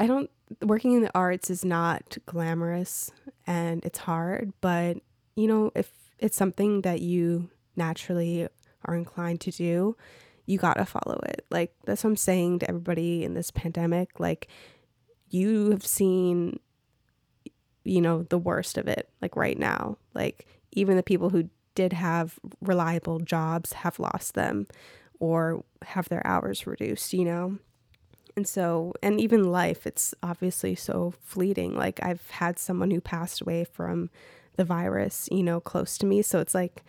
I 0.00 0.06
don't, 0.06 0.30
working 0.62 0.94
in 0.94 1.02
the 1.02 1.14
arts 1.14 1.50
is 1.50 1.64
not 1.64 2.16
glamorous 2.24 3.10
and 3.46 3.84
it's 3.84 3.98
hard, 3.98 4.54
but 4.62 4.96
you 5.36 5.46
know, 5.46 5.70
if 5.74 5.90
it's 6.18 6.36
something 6.36 6.80
that 6.82 7.02
you 7.02 7.50
naturally 7.76 8.48
are 8.84 8.94
inclined 8.94 9.40
to 9.42 9.50
do, 9.50 9.96
you 10.46 10.58
gotta 10.58 10.84
follow 10.84 11.20
it. 11.24 11.44
Like 11.50 11.74
that's 11.84 12.02
what 12.04 12.10
I'm 12.10 12.16
saying 12.16 12.60
to 12.60 12.68
everybody 12.68 13.24
in 13.24 13.34
this 13.34 13.50
pandemic. 13.50 14.18
Like 14.18 14.48
you 15.30 15.70
have 15.70 15.86
seen, 15.86 16.58
you 17.84 18.00
know, 18.00 18.24
the 18.24 18.38
worst 18.38 18.78
of 18.78 18.88
it. 18.88 19.08
Like 19.20 19.36
right 19.36 19.58
now, 19.58 19.98
like 20.14 20.46
even 20.72 20.96
the 20.96 21.02
people 21.02 21.30
who 21.30 21.48
did 21.74 21.92
have 21.92 22.38
reliable 22.60 23.18
jobs 23.20 23.72
have 23.72 23.98
lost 23.98 24.34
them, 24.34 24.66
or 25.22 25.64
have 25.82 26.08
their 26.08 26.26
hours 26.26 26.66
reduced. 26.66 27.12
You 27.12 27.24
know. 27.24 27.58
And 28.34 28.48
so, 28.48 28.94
and 29.02 29.20
even 29.20 29.52
life, 29.52 29.86
it's 29.86 30.14
obviously 30.22 30.74
so 30.74 31.12
fleeting. 31.22 31.76
Like, 31.76 32.00
I've 32.02 32.30
had 32.30 32.58
someone 32.58 32.90
who 32.90 33.00
passed 33.00 33.42
away 33.42 33.64
from 33.64 34.08
the 34.56 34.64
virus, 34.64 35.28
you 35.30 35.42
know, 35.42 35.60
close 35.60 35.98
to 35.98 36.06
me. 36.06 36.22
So 36.22 36.40
it's 36.40 36.54
like, 36.54 36.82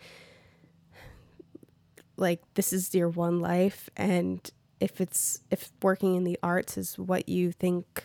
like 2.16 2.40
this 2.54 2.72
is 2.72 2.94
your 2.94 3.08
one 3.08 3.40
life 3.40 3.90
and 3.96 4.50
if 4.80 5.00
it's 5.00 5.40
if 5.50 5.72
working 5.82 6.14
in 6.14 6.24
the 6.24 6.38
arts 6.42 6.76
is 6.76 6.98
what 6.98 7.28
you 7.28 7.50
think 7.50 8.04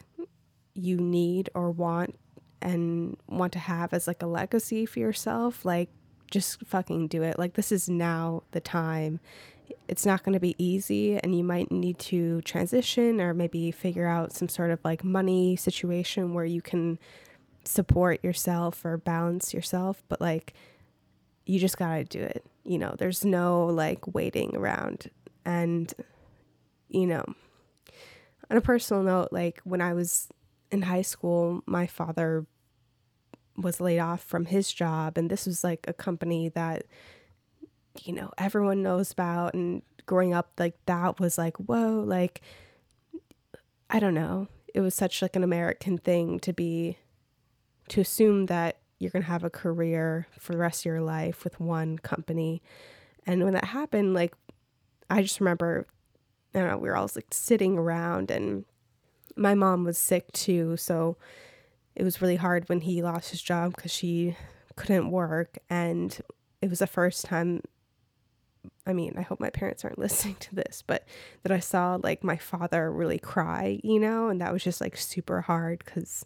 you 0.74 0.98
need 0.98 1.50
or 1.54 1.70
want 1.70 2.18
and 2.62 3.18
want 3.28 3.54
to 3.54 3.60
have 3.60 3.94
as 3.94 4.08
like 4.08 4.22
a 4.22 4.28
legacy 4.28 4.86
for 4.86 5.00
yourself 5.00 5.64
like 5.66 5.90
just 6.32 6.64
fucking 6.66 7.08
do 7.08 7.22
it 7.24 7.38
like 7.38 7.54
this 7.54 7.72
is 7.72 7.90
now 7.90 8.44
the 8.52 8.60
time 8.60 9.20
it's 9.88 10.06
not 10.06 10.24
going 10.24 10.34
to 10.34 10.40
be 10.40 10.56
easy 10.58 11.18
and 11.18 11.36
you 11.36 11.44
might 11.44 11.72
need 11.72 11.98
to 12.00 12.42
transition 12.42 13.20
or 13.20 13.34
maybe 13.34 13.72
figure 13.72 14.08
out 14.08 14.34
some 14.34 14.50
sort 14.50 14.72
of 14.72 14.80
like 14.84 15.04
money 15.04 15.56
situation 15.56 16.34
where 16.34 16.46
you 16.46 16.62
can 16.62 17.00
support 17.66 18.24
yourself 18.24 18.84
or 18.86 18.98
balance 18.98 19.54
yourself 19.54 20.04
but 20.08 20.22
like 20.22 20.54
you 21.46 21.60
just 21.60 21.78
got 21.78 21.96
to 21.96 22.04
do 22.04 22.20
it 22.20 22.46
you 22.66 22.78
know? 22.78 22.94
There's 23.00 23.26
no 23.26 23.66
like 23.66 24.14
waiting 24.14 24.56
around. 24.56 25.10
And 25.44 25.92
you 26.90 27.06
know 27.08 27.24
on 28.50 28.58
a 28.58 28.62
personal 28.62 29.04
note 29.04 29.30
like 29.32 29.62
when 29.64 29.82
i 29.82 29.94
was 29.94 30.28
in 30.72 30.82
high 30.84 31.02
school 31.02 31.62
my 31.66 31.88
father 31.88 32.46
was 33.56 33.80
laid 33.80 34.00
off 34.00 34.24
from 34.24 34.46
his 34.46 34.72
job 34.72 35.18
and 35.18 35.30
this 35.30 35.46
was 35.46 35.64
like 35.64 35.86
a 35.88 35.94
company 35.94 36.50
that 36.50 36.86
you 38.06 38.14
know 38.14 38.32
everyone 38.38 38.84
knows 38.84 39.12
about 39.12 39.54
and 39.54 39.82
growing 40.06 40.34
up 40.34 40.52
like 40.58 40.76
that 40.86 41.20
was 41.20 41.38
like 41.38 41.58
whoa 41.58 42.04
like 42.06 42.42
i 43.90 44.00
don't 44.00 44.14
know. 44.14 44.48
It 44.74 44.82
was 44.82 44.94
such 44.94 45.22
like 45.22 45.36
an 45.36 45.44
american 45.44 45.98
thing 45.98 46.40
to 46.42 46.54
be 46.54 46.98
to 47.90 48.02
assume 48.02 48.46
that 48.48 48.78
you're 49.00 49.12
going 49.12 49.24
to 49.24 49.30
have 49.30 49.44
a 49.44 49.50
career 49.50 50.28
for 50.38 50.52
the 50.52 50.60
rest 50.60 50.82
of 50.82 50.86
your 50.86 51.02
life 51.02 51.44
with 51.44 51.60
one 51.60 51.98
company. 51.98 52.62
And 53.26 53.44
when 53.44 53.54
that 53.54 53.66
happened 53.66 54.14
like 54.14 54.34
i 55.10 55.22
just 55.22 55.40
remember 55.40 55.88
i 56.54 56.60
don't 56.60 56.70
know 56.70 56.78
we 56.78 56.90
were 56.90 56.96
all 56.96 57.10
like 57.16 57.34
sitting 57.34 57.78
around 57.78 58.30
and 58.32 58.66
my 59.36 59.56
mom 59.56 59.84
was 59.84 59.98
sick 59.98 60.32
too 60.32 60.78
so 60.78 61.18
it 61.96 62.04
was 62.04 62.22
really 62.22 62.38
hard 62.38 62.68
when 62.70 62.82
he 62.82 63.02
lost 63.02 63.32
his 63.32 63.42
job 63.42 63.76
because 63.76 63.92
she 63.92 64.36
couldn't 64.78 65.12
work. 65.12 65.58
And 65.70 66.18
it 66.62 66.70
was 66.70 66.80
the 66.80 66.88
first 66.88 67.26
time 67.26 67.62
I 68.86 68.94
mean, 68.94 69.14
I 69.18 69.22
hope 69.22 69.40
my 69.40 69.50
parents 69.50 69.84
aren't 69.84 70.00
listening 70.00 70.36
to 70.42 70.56
this, 70.56 70.84
but 70.86 71.06
that 71.44 71.52
I 71.52 71.60
saw 71.60 71.98
like 72.02 72.24
my 72.24 72.38
father 72.38 72.92
really 72.92 73.20
cry, 73.20 73.80
you 73.84 74.00
know, 74.00 74.30
and 74.30 74.42
that 74.42 74.54
was 74.54 74.64
just 74.64 74.82
like 74.82 74.98
super 74.98 75.42
hard 75.42 75.84
because 75.86 76.26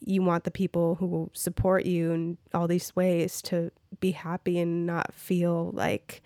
you 0.00 0.22
want 0.22 0.44
the 0.44 0.50
people 0.50 0.96
who 0.96 1.06
will 1.06 1.30
support 1.34 1.84
you 1.84 2.12
in 2.12 2.38
all 2.54 2.66
these 2.66 2.94
ways 2.96 3.42
to 3.42 3.70
be 4.00 4.12
happy 4.12 4.58
and 4.58 4.86
not 4.86 5.12
feel 5.14 5.70
like, 5.72 6.22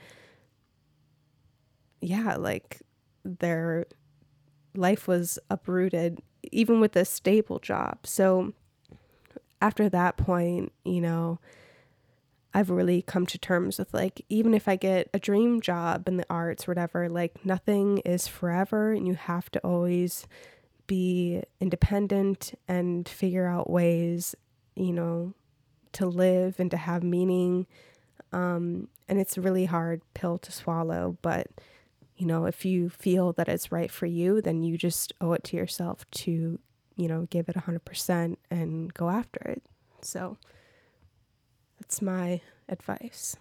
yeah, 2.01 2.37
like 2.37 2.83
their 3.25 3.87
life 4.77 5.09
was 5.09 5.39
uprooted, 5.51 6.21
even 6.53 6.81
with 6.81 6.95
a 6.95 7.05
stable 7.05 7.59
job. 7.59 7.99
So 8.05 8.53
after 9.61 9.89
that 9.89 10.17
point, 10.17 10.73
you 10.85 11.01
know, 11.01 11.41
I've 12.55 12.71
really 12.71 13.03
come 13.03 13.27
to 13.27 13.39
terms 13.39 13.79
with 13.79 13.93
like 13.93 14.25
even 14.29 14.55
if 14.55 14.69
I 14.69 14.77
get 14.77 15.11
a 15.13 15.19
dream 15.19 15.61
job 15.61 16.07
in 16.07 16.17
the 16.17 16.27
arts 16.31 16.69
whatever, 16.69 17.09
like 17.09 17.45
nothing 17.45 17.99
is 17.99 18.29
forever 18.29 18.93
and 18.93 19.07
you 19.07 19.15
have 19.15 19.51
to 19.53 19.61
always 19.61 20.29
be 20.87 21.43
independent 21.61 22.57
and 22.69 23.09
figure 23.09 23.47
out 23.47 23.69
ways, 23.69 24.37
you 24.77 24.93
know, 24.93 25.35
to 25.93 26.07
live 26.07 26.61
and 26.61 26.71
to 26.71 26.77
have 26.77 27.03
meaning. 27.03 27.67
Um, 28.33 28.89
and 29.09 29.19
it's 29.19 29.37
a 29.37 29.41
really 29.41 29.65
hard 29.65 30.03
pill 30.15 30.39
to 30.39 30.53
swallow, 30.53 31.19
but 31.23 31.49
you 32.17 32.27
know, 32.27 32.47
if 32.47 32.65
you 32.65 32.89
feel 32.89 33.33
that 33.33 33.49
it's 33.49 33.73
right 33.73 33.91
for 33.91 34.07
you, 34.07 34.41
then 34.41 34.63
you 34.63 34.79
just 34.79 35.13
owe 35.21 35.33
it 35.33 35.43
to 35.45 35.57
yourself 35.57 36.09
to, 36.13 36.61
you 36.95 37.09
know, 37.09 37.27
give 37.31 37.49
it 37.49 37.57
100% 37.57 38.37
and 38.51 38.95
go 38.95 39.11
after 39.11 39.41
it. 39.49 39.63
So, 40.03 40.37
that's 41.85 42.01
my 42.01 42.41
advice. 42.67 43.37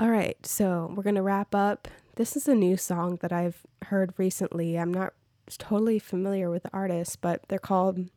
All 0.00 0.10
right, 0.10 0.44
so 0.44 0.92
we're 0.92 1.04
going 1.04 1.14
to 1.14 1.22
wrap 1.22 1.54
up. 1.54 1.86
This 2.16 2.36
is 2.36 2.48
a 2.48 2.54
new 2.54 2.76
song 2.76 3.18
that 3.22 3.32
I've 3.32 3.64
heard 3.82 4.12
recently. 4.16 4.76
I'm 4.76 4.92
not 4.92 5.12
totally 5.56 6.00
familiar 6.00 6.50
with 6.50 6.64
the 6.64 6.70
artist, 6.72 7.20
but 7.20 7.42
they're 7.46 7.60
called 7.60 8.10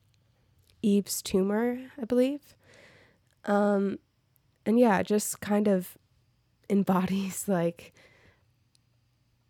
Yves 0.81 1.21
Tumor, 1.21 1.77
I 2.01 2.05
believe. 2.05 2.55
Um, 3.45 3.99
and 4.65 4.79
yeah, 4.79 5.03
just 5.03 5.39
kind 5.39 5.67
of 5.67 5.99
embodies 6.69 7.47
like 7.47 7.93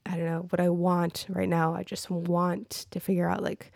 I 0.06 0.18
don't 0.18 0.26
know 0.26 0.48
what 0.50 0.60
I 0.60 0.70
want 0.70 1.26
right 1.30 1.50
now. 1.50 1.74
I 1.74 1.84
just 1.84 2.10
want 2.10 2.88
to 2.92 3.00
figure 3.00 3.30
out 3.30 3.42
like 3.42 3.72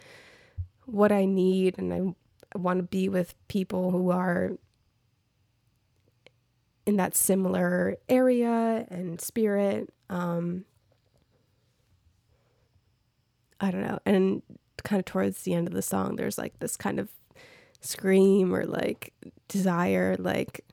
what 0.85 1.13
I 1.13 1.23
need 1.23 1.77
and 1.77 1.93
I 1.93 2.15
want 2.55 2.79
to 2.79 2.83
be 2.83 3.09
with 3.09 3.35
people 3.47 3.91
who 3.91 4.11
are 4.11 4.51
in 6.85 6.97
that 6.97 7.15
similar 7.15 7.97
area 8.09 8.85
and 8.89 9.21
spirit. 9.21 9.89
Um, 10.09 10.65
I 13.59 13.71
don't 13.71 13.83
know. 13.83 13.99
And 14.05 14.41
kind 14.83 14.99
of 14.99 15.05
towards 15.05 15.43
the 15.43 15.53
end 15.53 15.67
of 15.67 15.73
the 15.73 15.81
song, 15.81 16.15
there's 16.15 16.37
like 16.37 16.59
this 16.59 16.75
kind 16.75 16.99
of 16.99 17.09
scream 17.79 18.53
or 18.53 18.65
like 18.65 19.13
desire, 19.47 20.15
like 20.17 20.65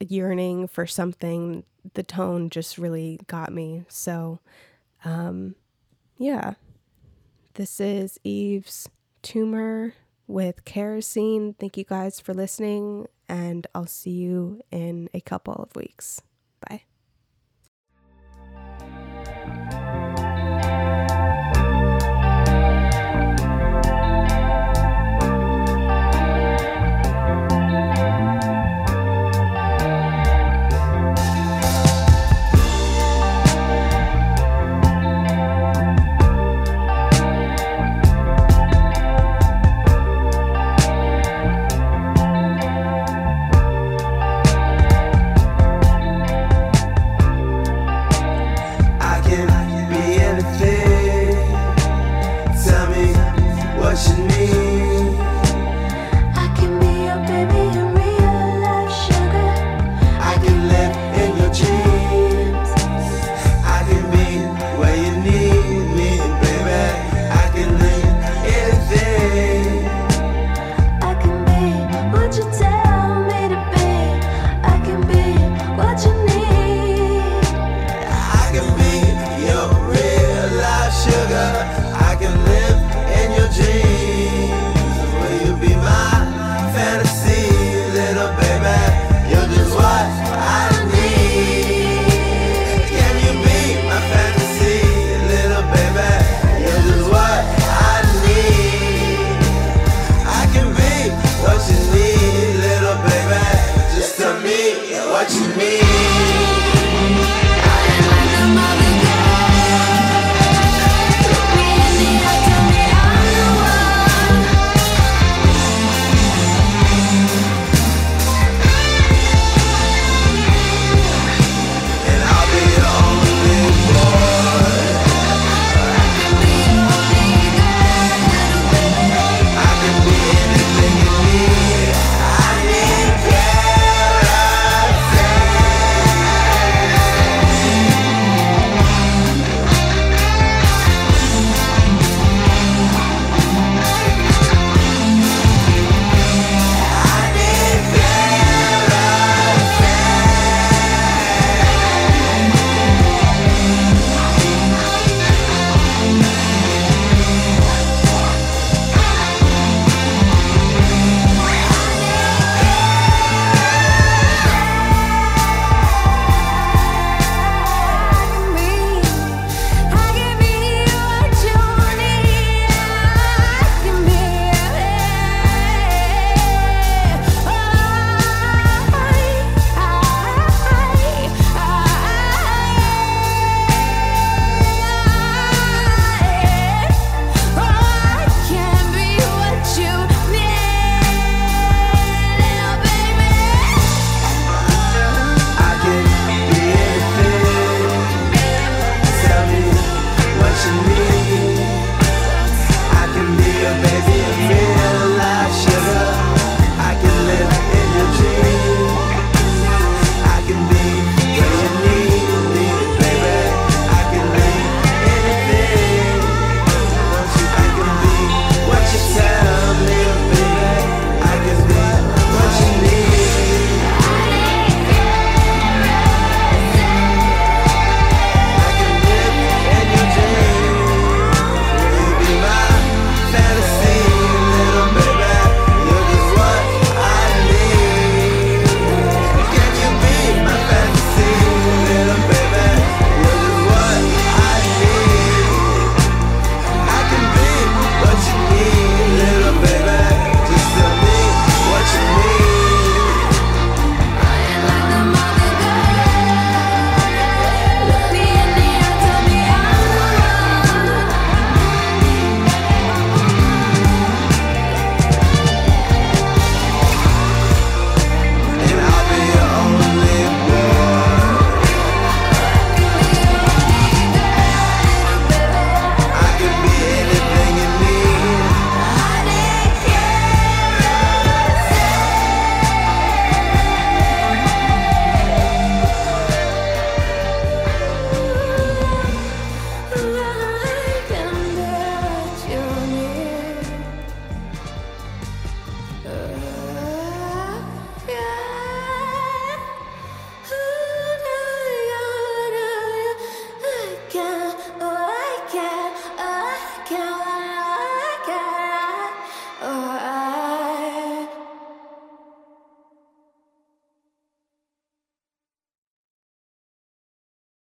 yearning 0.00 0.68
for 0.68 0.86
something. 0.86 1.64
The 1.94 2.02
tone 2.02 2.48
just 2.48 2.78
really 2.78 3.20
got 3.26 3.52
me. 3.52 3.84
So, 3.88 4.40
um, 5.04 5.56
yeah. 6.16 6.54
This 7.54 7.78
is 7.78 8.18
Yves 8.24 8.88
Tumor 9.22 9.94
with 10.26 10.64
kerosene. 10.64 11.54
Thank 11.54 11.76
you 11.76 11.84
guys 11.84 12.20
for 12.20 12.34
listening, 12.34 13.06
and 13.28 13.66
I'll 13.74 13.86
see 13.86 14.10
you 14.10 14.60
in 14.70 15.08
a 15.14 15.20
couple 15.20 15.54
of 15.54 15.74
weeks. 15.76 16.22
Bye. 16.68 16.82